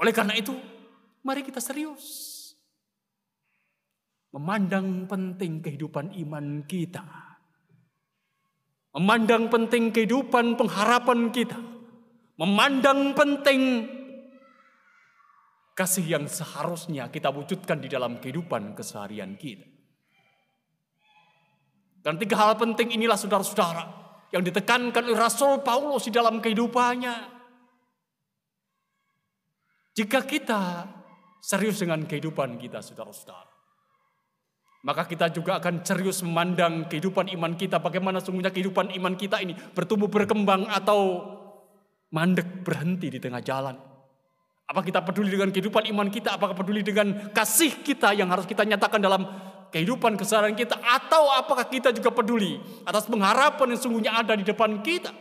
[0.00, 0.56] Oleh karena itu,
[1.22, 2.30] Mari kita serius.
[4.34, 7.04] Memandang penting kehidupan iman kita.
[8.96, 11.58] Memandang penting kehidupan pengharapan kita.
[12.40, 13.86] Memandang penting
[15.72, 19.64] kasih yang seharusnya kita wujudkan di dalam kehidupan keseharian kita.
[22.02, 23.84] Dan tiga hal penting inilah saudara-saudara
[24.34, 27.16] yang ditekankan oleh Rasul Paulus di dalam kehidupannya.
[29.92, 30.62] Jika kita
[31.42, 33.50] serius dengan kehidupan kita, saudara-saudara.
[34.82, 39.54] Maka kita juga akan serius memandang kehidupan iman kita, bagaimana sungguhnya kehidupan iman kita ini
[39.74, 41.22] bertumbuh berkembang atau
[42.14, 43.78] mandek berhenti di tengah jalan.
[44.66, 46.34] Apa kita peduli dengan kehidupan iman kita?
[46.34, 49.26] Apakah peduli dengan kasih kita yang harus kita nyatakan dalam
[49.70, 50.78] kehidupan keseharian kita?
[50.78, 55.14] Atau apakah kita juga peduli atas pengharapan yang sungguhnya ada di depan kita?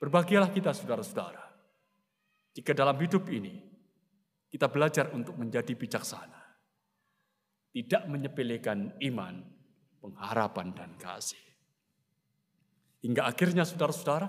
[0.00, 1.49] Berbahagialah kita saudara-saudara.
[2.50, 3.54] Jika dalam hidup ini
[4.50, 6.42] kita belajar untuk menjadi bijaksana,
[7.70, 9.34] tidak menyepelekan iman,
[10.02, 11.38] pengharapan, dan kasih.
[13.06, 14.26] Hingga akhirnya saudara-saudara,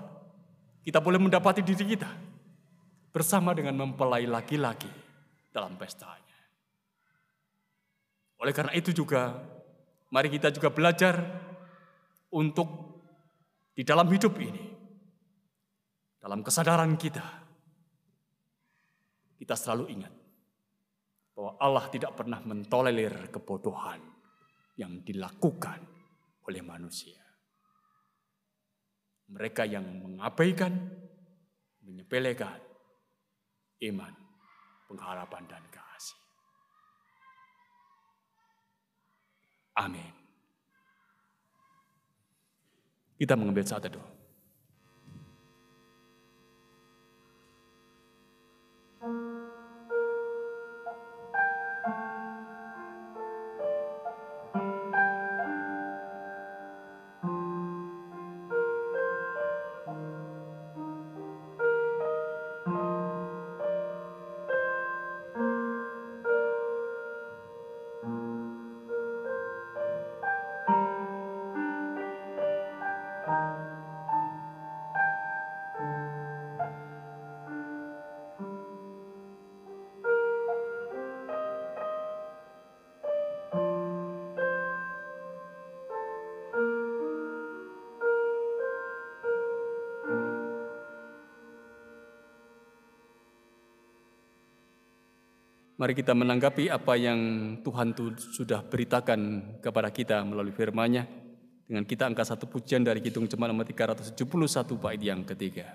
[0.86, 2.10] kita boleh mendapati diri kita
[3.10, 4.88] bersama dengan mempelai laki-laki
[5.50, 6.38] dalam pestanya.
[8.38, 9.42] Oleh karena itu juga,
[10.14, 11.18] mari kita juga belajar
[12.32, 12.70] untuk
[13.74, 14.64] di dalam hidup ini,
[16.22, 17.41] dalam kesadaran kita,
[19.42, 20.14] kita selalu ingat
[21.34, 23.98] bahwa Allah tidak pernah mentolerir kebodohan
[24.78, 25.82] yang dilakukan
[26.46, 27.18] oleh manusia.
[29.34, 30.70] Mereka yang mengabaikan,
[31.82, 32.62] menyepelekan
[33.90, 34.14] iman,
[34.86, 36.20] pengharapan, dan kasih.
[39.82, 40.14] Amin.
[43.18, 43.90] Kita mengambil saat
[95.82, 97.18] Mari kita menanggapi apa yang
[97.58, 99.18] Tuhan sudah beritakan
[99.58, 101.10] kepada kita melalui firman-Nya
[101.66, 104.14] dengan kita angka satu pujian dari Kidung Jemaat nomor 371
[104.78, 105.74] bait yang ketiga.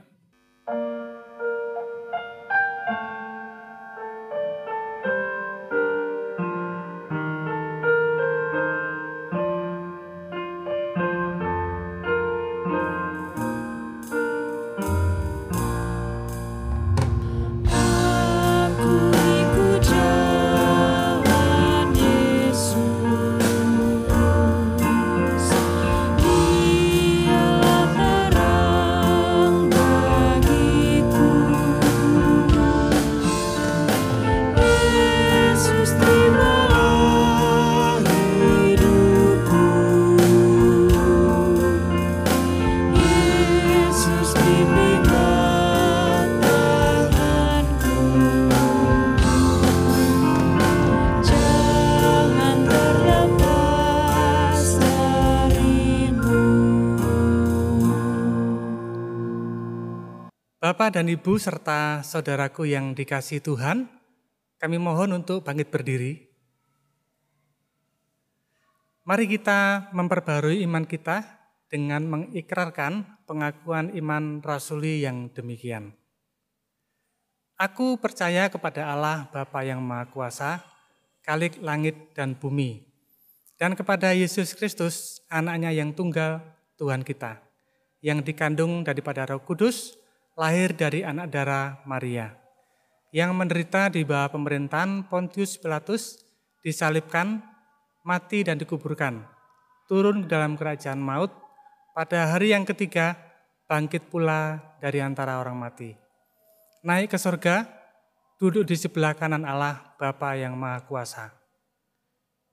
[60.87, 63.91] Bapak dan Ibu serta saudaraku yang dikasih Tuhan,
[64.55, 66.31] kami mohon untuk bangkit berdiri.
[69.03, 71.27] Mari kita memperbarui iman kita
[71.67, 75.91] dengan mengikrarkan pengakuan iman rasuli yang demikian.
[77.59, 80.63] Aku percaya kepada Allah Bapa yang Maha Kuasa,
[81.19, 82.87] Kalik langit dan bumi,
[83.59, 86.39] dan kepada Yesus Kristus, anaknya yang tunggal,
[86.79, 87.43] Tuhan kita,
[87.99, 90.06] yang dikandung daripada roh kudus,
[90.37, 92.29] lahir dari anak darah Maria,
[93.09, 96.21] yang menderita di bawah pemerintahan Pontius Pilatus,
[96.61, 97.41] disalibkan,
[98.05, 99.25] mati dan dikuburkan,
[99.89, 101.33] turun ke dalam kerajaan maut,
[101.97, 103.17] pada hari yang ketiga
[103.65, 105.97] bangkit pula dari antara orang mati.
[106.85, 107.65] Naik ke surga,
[108.37, 111.33] duduk di sebelah kanan Allah Bapa yang Maha Kuasa.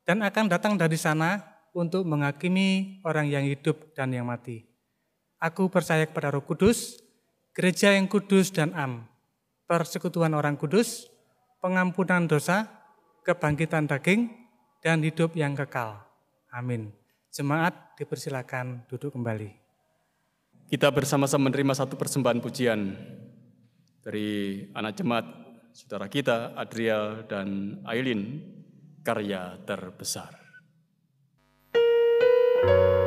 [0.08, 1.44] Dan akan datang dari sana
[1.76, 4.64] untuk menghakimi orang yang hidup dan yang mati.
[5.36, 7.03] Aku percaya kepada Roh Kudus,
[7.54, 9.06] gereja yang kudus dan am,
[9.70, 11.06] persekutuan orang kudus,
[11.62, 12.66] pengampunan dosa,
[13.22, 14.28] kebangkitan daging,
[14.82, 16.02] dan hidup yang kekal.
[16.50, 16.90] Amin.
[17.30, 19.50] Jemaat dipersilakan duduk kembali.
[20.68, 22.80] Kita bersama-sama menerima satu persembahan pujian
[24.02, 25.26] dari anak jemaat
[25.70, 28.42] saudara kita Adriel dan Aileen,
[29.06, 30.44] karya terbesar.
[31.84, 33.03] yang ku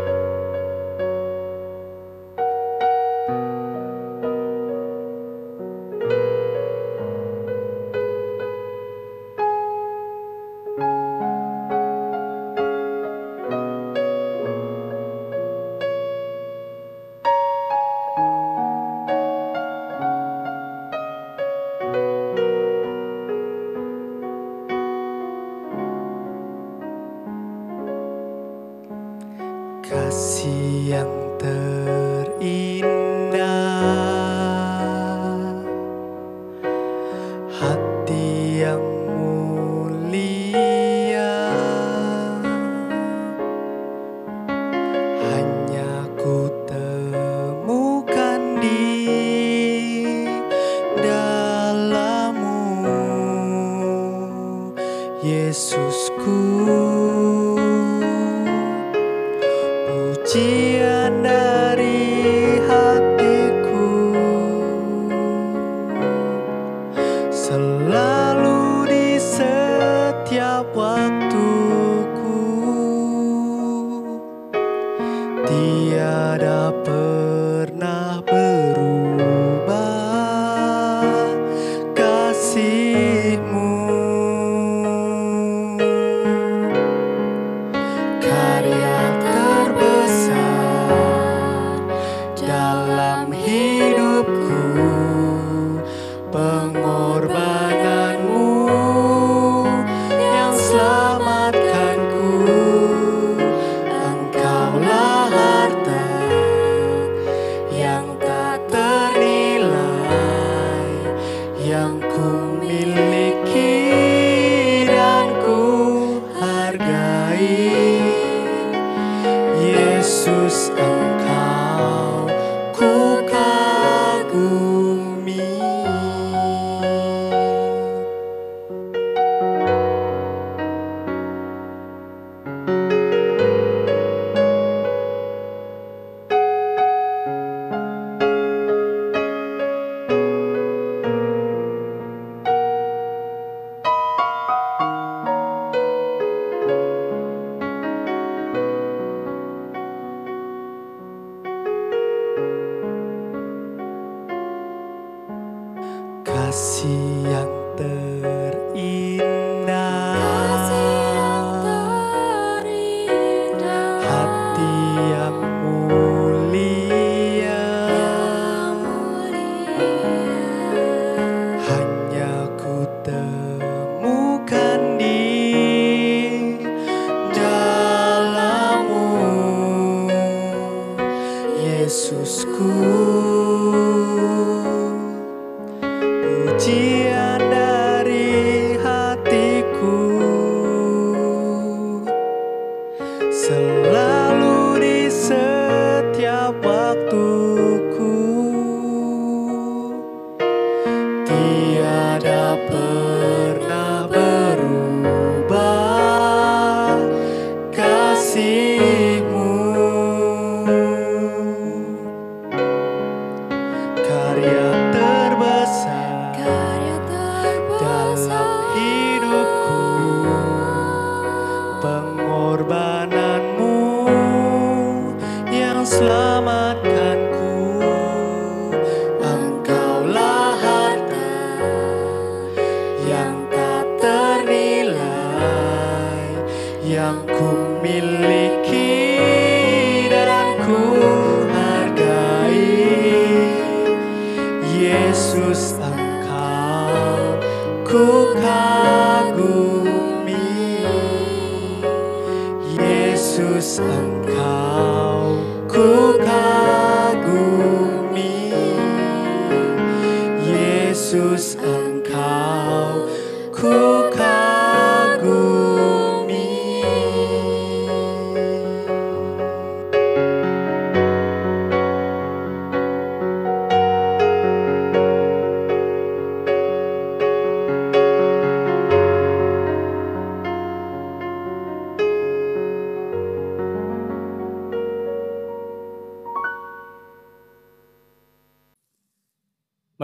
[156.58, 156.88] 是
[157.22, 157.47] 人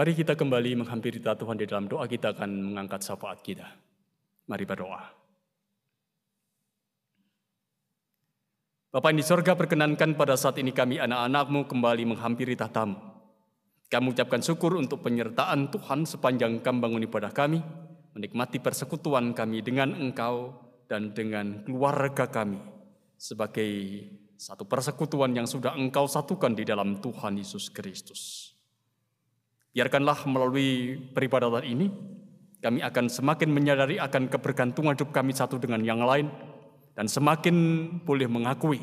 [0.04, 3.64] Mari kita kembali menghampiri Tuhan di dalam doa kita akan mengangkat syafaat kita.
[4.52, 5.00] Mari berdoa.
[8.92, 13.00] Bapak yang di sorga perkenankan pada saat ini kami anak-anakmu kembali menghampiri tahtamu.
[13.88, 17.64] Kami ucapkan syukur untuk penyertaan Tuhan sepanjang kami bangun ibadah kami,
[18.12, 20.52] menikmati persekutuan kami dengan Engkau
[20.84, 22.60] dan dengan keluarga kami
[23.16, 24.04] sebagai
[24.36, 28.53] satu persekutuan yang sudah Engkau satukan di dalam Tuhan Yesus Kristus.
[29.74, 31.90] Biarkanlah melalui peribadatan ini,
[32.62, 36.30] kami akan semakin menyadari akan kebergantungan hidup kami satu dengan yang lain,
[36.94, 37.56] dan semakin
[38.06, 38.78] boleh mengakui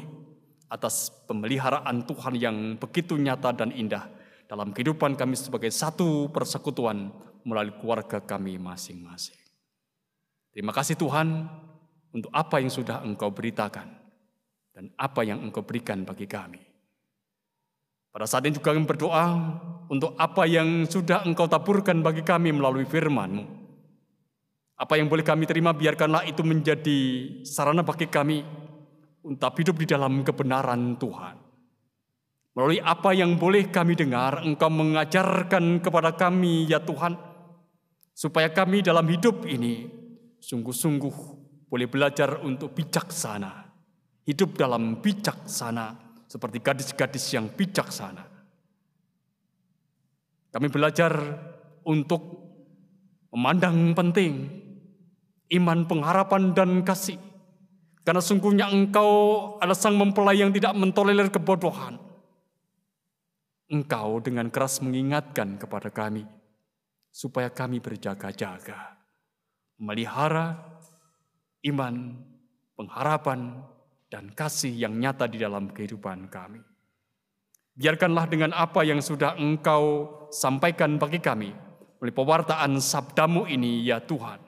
[0.67, 4.07] atas pemeliharaan Tuhan yang begitu nyata dan indah
[4.47, 7.11] dalam kehidupan kami sebagai satu persekutuan
[7.47, 9.39] melalui keluarga kami masing-masing.
[10.51, 11.47] Terima kasih Tuhan
[12.11, 13.87] untuk apa yang sudah Engkau beritakan
[14.75, 16.70] dan apa yang Engkau berikan bagi kami.
[18.11, 19.23] Pada saat ini juga kami berdoa
[19.87, 23.63] untuk apa yang sudah Engkau taburkan bagi kami melalui firman-Mu.
[24.75, 26.99] Apa yang boleh kami terima, biarkanlah itu menjadi
[27.47, 28.43] sarana bagi kami
[29.23, 31.35] untuk hidup di dalam kebenaran Tuhan.
[32.51, 37.15] Melalui apa yang boleh kami dengar, Engkau mengajarkan kepada kami, ya Tuhan,
[38.11, 39.87] supaya kami dalam hidup ini
[40.43, 41.15] sungguh-sungguh
[41.71, 43.71] boleh belajar untuk bijaksana.
[44.27, 48.23] Hidup dalam bijaksana, seperti gadis-gadis yang bijaksana.
[50.55, 51.11] Kami belajar
[51.83, 52.23] untuk
[53.35, 54.47] memandang penting
[55.51, 57.19] iman, pengharapan, dan kasih.
[58.07, 59.11] Karena sungguhnya engkau
[59.59, 61.99] adalah sang mempelai yang tidak mentolerir kebodohan.
[63.71, 66.27] Engkau dengan keras mengingatkan kepada kami,
[67.11, 68.99] supaya kami berjaga-jaga,
[69.79, 70.59] melihara
[71.67, 72.19] iman,
[72.75, 73.63] pengharapan,
[74.11, 76.59] dan kasih yang nyata di dalam kehidupan kami.
[77.71, 81.55] Biarkanlah dengan apa yang sudah engkau sampaikan bagi kami,
[81.97, 84.43] melalui pewartaan sabdamu ini ya Tuhan,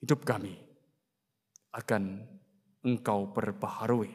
[0.00, 0.56] hidup kami
[1.76, 2.24] akan
[2.78, 4.08] Engkau perbaharui.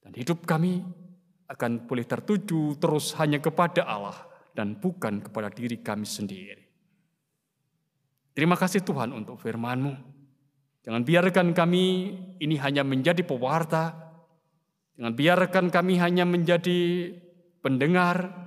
[0.00, 0.78] Dan hidup kami
[1.50, 4.14] akan boleh tertuju terus hanya kepada Allah
[4.54, 6.62] dan bukan kepada diri kami sendiri.
[8.30, 10.15] Terima kasih Tuhan untuk firman-Mu.
[10.86, 13.90] Jangan biarkan kami ini hanya menjadi pewarta.
[14.94, 17.10] Jangan biarkan kami hanya menjadi
[17.58, 18.46] pendengar.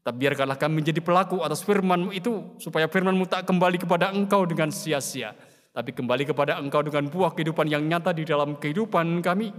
[0.00, 2.56] Tapi biarkanlah kami menjadi pelaku atas firman-Mu itu.
[2.56, 5.36] Supaya firman-Mu tak kembali kepada Engkau dengan sia-sia.
[5.76, 9.52] Tapi kembali kepada Engkau dengan buah kehidupan yang nyata di dalam kehidupan kami.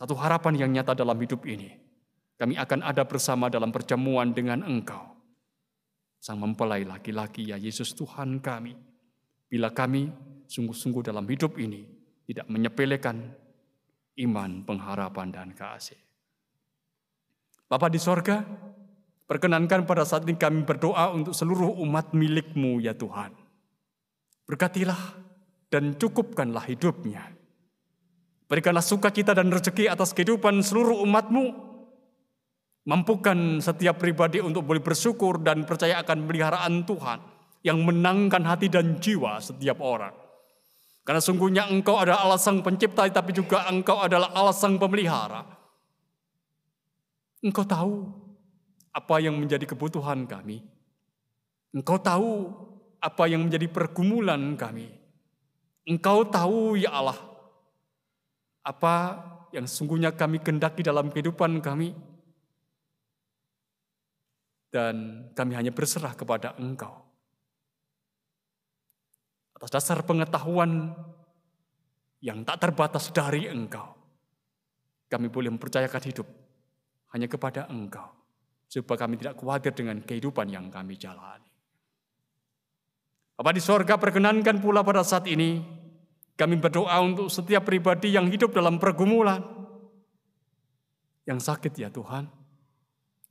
[0.00, 1.76] Satu harapan yang nyata dalam hidup ini.
[2.40, 5.12] Kami akan ada bersama dalam perjamuan dengan Engkau.
[6.16, 8.91] Sang mempelai laki-laki ya Yesus Tuhan kami.
[9.52, 10.08] Bila kami
[10.48, 11.84] sungguh-sungguh dalam hidup ini
[12.24, 13.20] tidak menyepelekan
[14.24, 16.00] iman, pengharapan, dan kasih.
[17.68, 18.40] Bapa di sorga,
[19.28, 23.36] perkenankan pada saat ini kami berdoa untuk seluruh umat milikmu ya Tuhan.
[24.48, 25.20] Berkatilah
[25.68, 27.20] dan cukupkanlah hidupnya.
[28.48, 31.44] Berikanlah sukacita dan rezeki atas kehidupan seluruh umatmu.
[32.88, 37.31] Mampukan setiap pribadi untuk boleh bersyukur dan percaya akan peliharaan Tuhan
[37.62, 40.14] yang menangkan hati dan jiwa setiap orang.
[41.02, 45.42] Karena sungguhnya engkau adalah Allah sang pencipta, tapi juga engkau adalah Allah sang pemelihara.
[47.42, 48.06] Engkau tahu
[48.94, 50.62] apa yang menjadi kebutuhan kami.
[51.74, 52.54] Engkau tahu
[53.02, 54.94] apa yang menjadi pergumulan kami.
[55.82, 57.18] Engkau tahu ya Allah,
[58.62, 58.94] apa
[59.50, 61.90] yang sungguhnya kami kendaki dalam kehidupan kami.
[64.70, 67.01] Dan kami hanya berserah kepada Engkau.
[69.62, 70.90] Atas dasar pengetahuan
[72.18, 73.94] yang tak terbatas dari Engkau.
[75.06, 76.26] Kami boleh mempercayakan hidup
[77.14, 78.10] hanya kepada Engkau.
[78.66, 81.46] Supaya kami tidak khawatir dengan kehidupan yang kami jalani.
[83.38, 85.62] Bapa di sorga perkenankan pula pada saat ini
[86.34, 89.44] kami berdoa untuk setiap pribadi yang hidup dalam pergumulan.
[91.22, 92.26] Yang sakit ya Tuhan,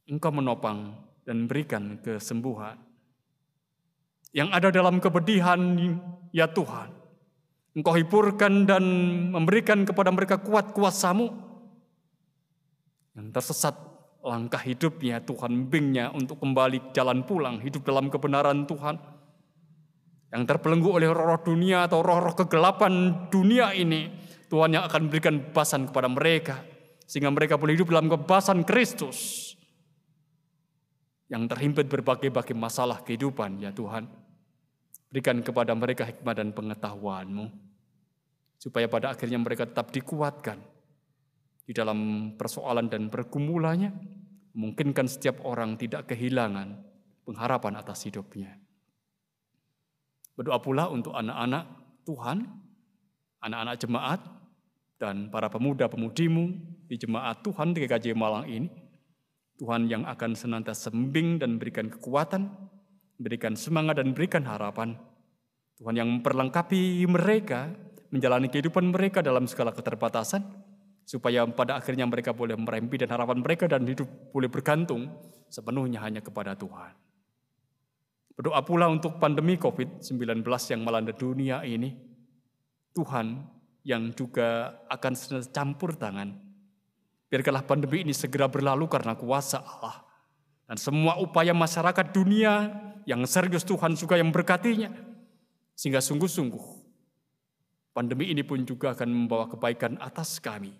[0.08, 0.96] Engkau menopang
[1.28, 2.91] dan berikan kesembuhan.
[4.32, 5.60] Yang ada dalam kebedihan
[6.32, 7.02] ya Tuhan,
[7.72, 8.84] Engkau hiburkan dan
[9.32, 11.32] memberikan kepada mereka kuat kuasamu.
[13.16, 13.76] Yang tersesat
[14.20, 19.00] langkah hidupnya Tuhan bimbingnya untuk kembali jalan pulang hidup dalam kebenaran Tuhan.
[20.36, 24.20] Yang terbelenggu oleh roh-roh dunia atau roh-roh kegelapan dunia ini.
[24.52, 26.60] Tuhan yang akan berikan bebasan kepada mereka.
[27.08, 29.52] Sehingga mereka boleh hidup dalam kebebasan Kristus.
[31.32, 34.21] Yang terhimpit berbagai-bagai masalah kehidupan ya Tuhan.
[35.12, 37.46] Berikan kepada mereka hikmah dan pengetahuanmu.
[38.56, 40.58] Supaya pada akhirnya mereka tetap dikuatkan.
[41.68, 43.92] Di dalam persoalan dan pergumulannya.
[44.52, 46.76] Memungkinkan setiap orang tidak kehilangan
[47.24, 48.60] pengharapan atas hidupnya.
[50.36, 51.64] Berdoa pula untuk anak-anak
[52.04, 52.44] Tuhan,
[53.40, 54.20] anak-anak jemaat,
[55.02, 56.44] dan para pemuda-pemudimu
[56.86, 58.70] di jemaat Tuhan di GKJ Malang ini.
[59.62, 62.50] Tuhan yang akan senantiasa sembing dan berikan kekuatan,
[63.22, 64.98] berikan semangat dan berikan harapan.
[65.78, 67.70] Tuhan yang memperlengkapi mereka,
[68.10, 70.42] menjalani kehidupan mereka dalam segala keterbatasan,
[71.06, 75.10] supaya pada akhirnya mereka boleh merempi dan harapan mereka dan hidup boleh bergantung
[75.50, 76.94] sepenuhnya hanya kepada Tuhan.
[78.38, 81.94] Berdoa pula untuk pandemi COVID-19 yang melanda dunia ini.
[82.92, 83.38] Tuhan
[83.86, 85.14] yang juga akan
[85.52, 86.30] campur tangan.
[87.32, 90.11] Biarkanlah pandemi ini segera berlalu karena kuasa Allah.
[90.72, 92.72] Dan semua upaya masyarakat dunia
[93.04, 94.88] yang serius Tuhan juga yang berkatinya.
[95.76, 96.64] Sehingga sungguh-sungguh
[97.92, 100.72] pandemi ini pun juga akan membawa kebaikan atas kami.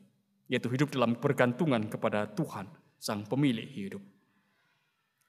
[0.48, 2.72] Yaitu hidup dalam bergantungan kepada Tuhan,
[3.04, 4.00] Sang Pemilik hidup.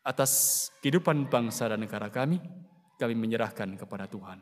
[0.06, 2.38] Atas kehidupan bangsa dan negara kami,
[3.02, 4.38] kami menyerahkan kepada Tuhan.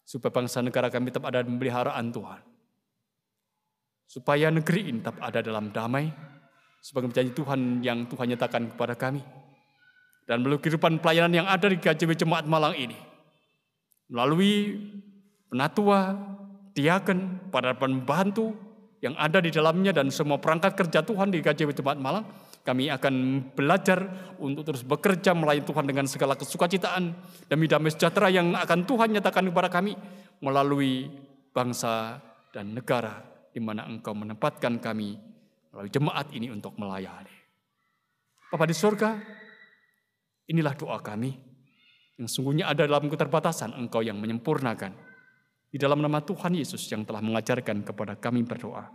[0.00, 2.40] Supaya bangsa negara kami tetap ada dalam pemeliharaan Tuhan.
[4.08, 6.08] Supaya negeri ini tetap ada dalam damai,
[6.86, 9.18] sebagai janji Tuhan yang Tuhan nyatakan kepada kami
[10.30, 12.94] dan melalui kehidupan pelayanan yang ada di KJW Jemaat Malang ini.
[14.06, 14.78] Melalui
[15.50, 16.14] penatua,
[16.78, 18.54] diaken, para pembantu
[19.02, 22.22] yang ada di dalamnya dan semua perangkat kerja Tuhan di KJW Jemaat Malang,
[22.62, 23.14] kami akan
[23.54, 24.06] belajar
[24.38, 27.02] untuk terus bekerja melayani Tuhan dengan segala kesukacitaan
[27.50, 29.98] demi damai sejahtera yang akan Tuhan nyatakan kepada kami
[30.38, 31.10] melalui
[31.50, 32.22] bangsa
[32.54, 35.35] dan negara di mana Engkau menempatkan kami
[35.76, 37.36] melalui jemaat ini untuk melayani.
[38.48, 39.10] Bapak di surga,
[40.46, 41.34] Inilah doa kami
[42.16, 44.94] yang sungguhnya ada dalam keterbatasan engkau yang menyempurnakan.
[45.66, 48.86] Di dalam nama Tuhan Yesus yang telah mengajarkan kepada kami berdoa.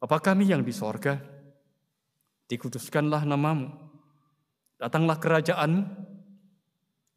[0.00, 1.20] Bapa kami yang di sorga,
[2.48, 3.68] dikuduskanlah namamu,
[4.80, 5.84] datanglah kerajaanmu,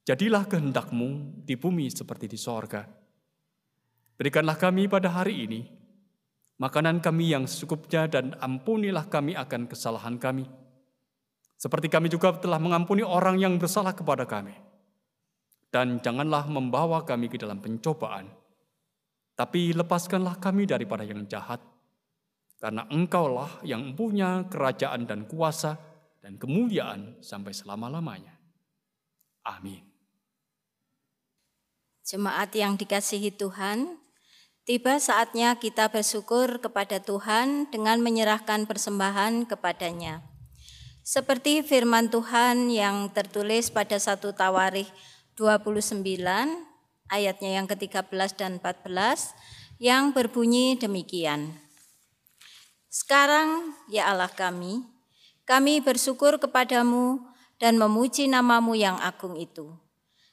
[0.03, 2.83] jadilah kehendakmu di bumi seperti di sorga.
[4.19, 5.61] Berikanlah kami pada hari ini
[6.57, 10.45] makanan kami yang secukupnya dan ampunilah kami akan kesalahan kami
[11.63, 14.51] seperti kami juga telah mengampuni orang yang bersalah kepada kami.
[15.71, 18.27] Dan janganlah membawa kami ke dalam pencobaan,
[19.31, 21.63] tapi lepaskanlah kami daripada yang jahat.
[22.59, 25.79] Karena engkaulah yang punya kerajaan dan kuasa
[26.19, 28.35] dan kemuliaan sampai selama-lamanya.
[29.47, 29.87] Amin.
[32.03, 34.02] Jemaat yang dikasihi Tuhan,
[34.63, 40.23] tiba saatnya kita bersyukur kepada Tuhan dengan menyerahkan persembahan kepadanya.
[41.03, 44.87] Seperti firman Tuhan yang tertulis pada satu Tawarikh
[45.35, 45.99] 29
[47.11, 49.35] ayatnya yang ke-13 dan 14
[49.83, 51.59] yang berbunyi demikian.
[52.87, 54.79] Sekarang ya Allah kami,
[55.43, 57.19] kami bersyukur kepadamu
[57.59, 59.75] dan memuji namamu yang agung itu.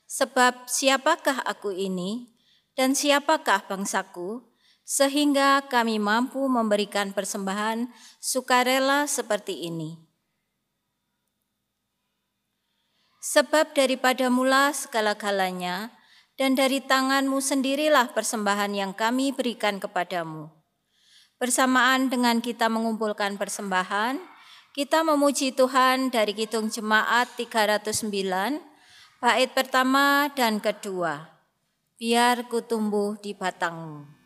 [0.07, 2.31] Sebab siapakah aku ini
[2.79, 4.51] dan siapakah bangsaku
[4.91, 7.87] sehingga kami mampu memberikan persembahan
[8.19, 9.95] sukarela seperti ini.
[13.21, 15.95] Sebab daripada mula segala-galanya,
[16.41, 20.49] dan dari tanganmu sendirilah persembahan yang kami berikan kepadamu.
[21.37, 24.17] Bersamaan dengan kita mengumpulkan persembahan,
[24.73, 28.59] kita memuji Tuhan dari Kidung Jemaat 309,
[29.21, 31.40] bait pertama dan kedua.
[32.01, 34.20] Biar ku tumbuh di batangmu.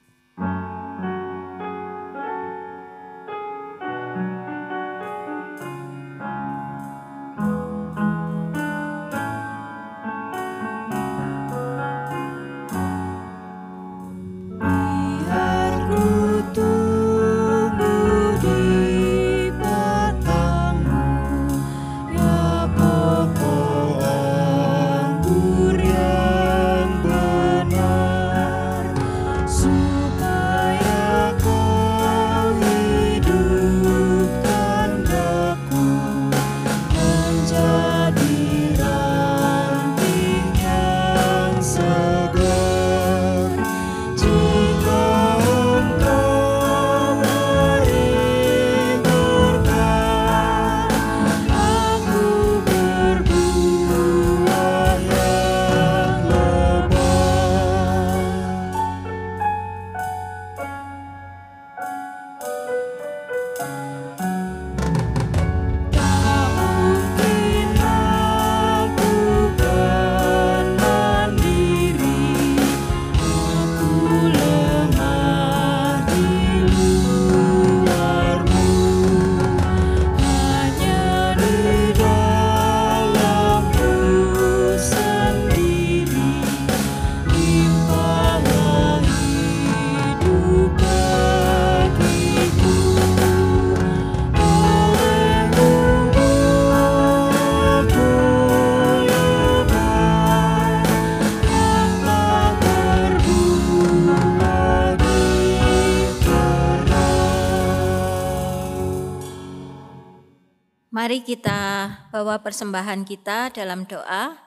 [112.14, 114.38] Bawa persembahan kita dalam doa.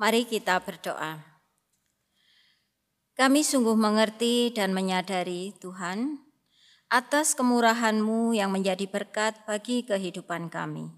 [0.00, 1.20] Mari kita berdoa.
[3.12, 6.16] Kami sungguh mengerti dan menyadari Tuhan
[6.88, 10.88] atas kemurahan-Mu yang menjadi berkat bagi kehidupan kami.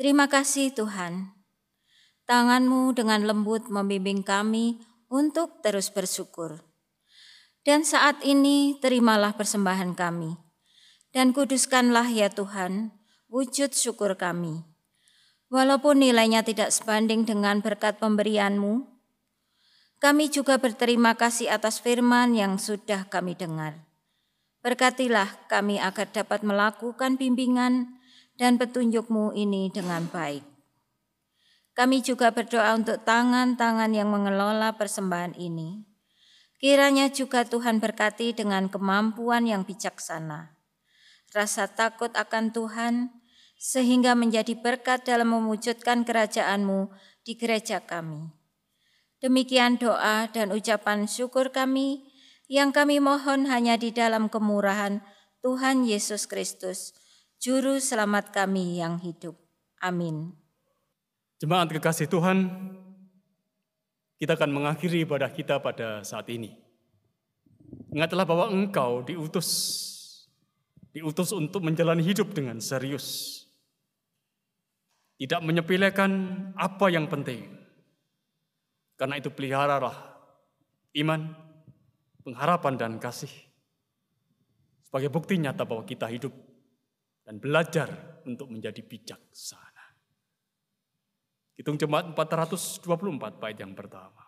[0.00, 1.28] Terima kasih Tuhan.
[2.24, 4.80] Tangan-Mu dengan lembut membimbing kami
[5.12, 6.56] untuk terus bersyukur.
[7.60, 10.32] Dan saat ini terimalah persembahan kami.
[11.12, 12.96] Dan kuduskanlah ya Tuhan,
[13.28, 14.69] wujud syukur kami.
[15.50, 18.86] Walaupun nilainya tidak sebanding dengan berkat pemberianmu,
[19.98, 23.82] kami juga berterima kasih atas firman yang sudah kami dengar.
[24.62, 27.98] Berkatilah kami agar dapat melakukan bimbingan
[28.38, 30.46] dan petunjukmu ini dengan baik.
[31.74, 35.82] Kami juga berdoa untuk tangan-tangan yang mengelola persembahan ini.
[36.62, 40.56] Kiranya juga Tuhan berkati dengan kemampuan yang bijaksana.
[41.32, 42.94] Rasa takut akan Tuhan,
[43.60, 46.88] sehingga menjadi berkat dalam mewujudkan kerajaanmu
[47.20, 48.32] di gereja kami.
[49.20, 52.08] Demikian doa dan ucapan syukur kami
[52.48, 55.04] yang kami mohon hanya di dalam kemurahan
[55.44, 56.96] Tuhan Yesus Kristus,
[57.36, 59.36] Juru Selamat kami yang hidup.
[59.84, 60.32] Amin.
[61.36, 62.48] Jemaat kekasih Tuhan,
[64.16, 66.56] kita akan mengakhiri ibadah kita pada saat ini.
[67.92, 69.48] Ingatlah bahwa engkau diutus,
[70.96, 73.39] diutus untuk menjalani hidup dengan serius
[75.20, 76.10] tidak menyepelekan
[76.56, 77.44] apa yang penting.
[78.96, 80.16] Karena itu peliharalah
[80.96, 81.36] iman,
[82.24, 83.28] pengharapan dan kasih.
[84.80, 86.32] Sebagai bukti nyata bahwa kita hidup
[87.28, 87.92] dan belajar
[88.24, 89.86] untuk menjadi bijaksana.
[91.60, 94.24] Hitung jemaat 424 bait yang pertama.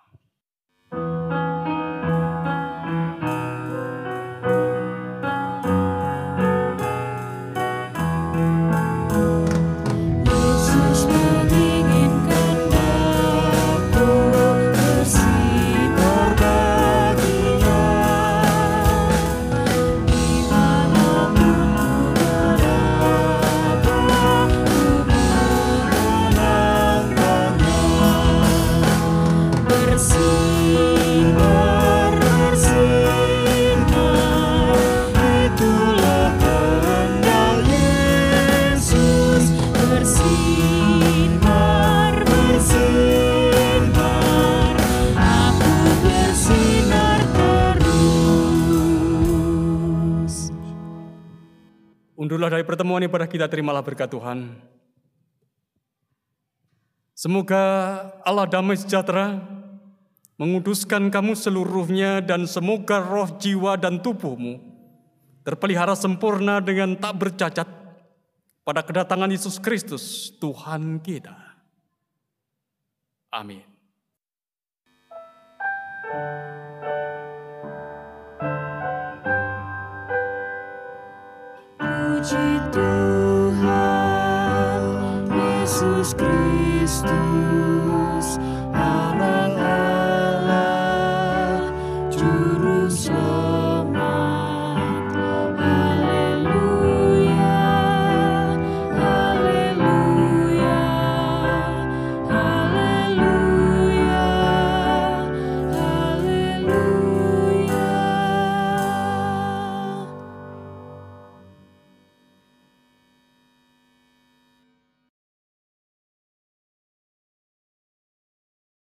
[53.52, 54.56] Terimalah berkat Tuhan.
[57.12, 57.60] Semoga
[58.24, 59.44] Allah damai sejahtera
[60.40, 64.56] menguduskan kamu seluruhnya dan semoga roh, jiwa, dan tubuhmu
[65.44, 67.68] terpelihara sempurna dengan tak bercacat
[68.64, 71.36] pada kedatangan Yesus Kristus Tuhan kita.
[73.28, 73.62] Amin.
[81.78, 83.11] Puji Tuhan
[85.62, 87.06] Jesus Christus.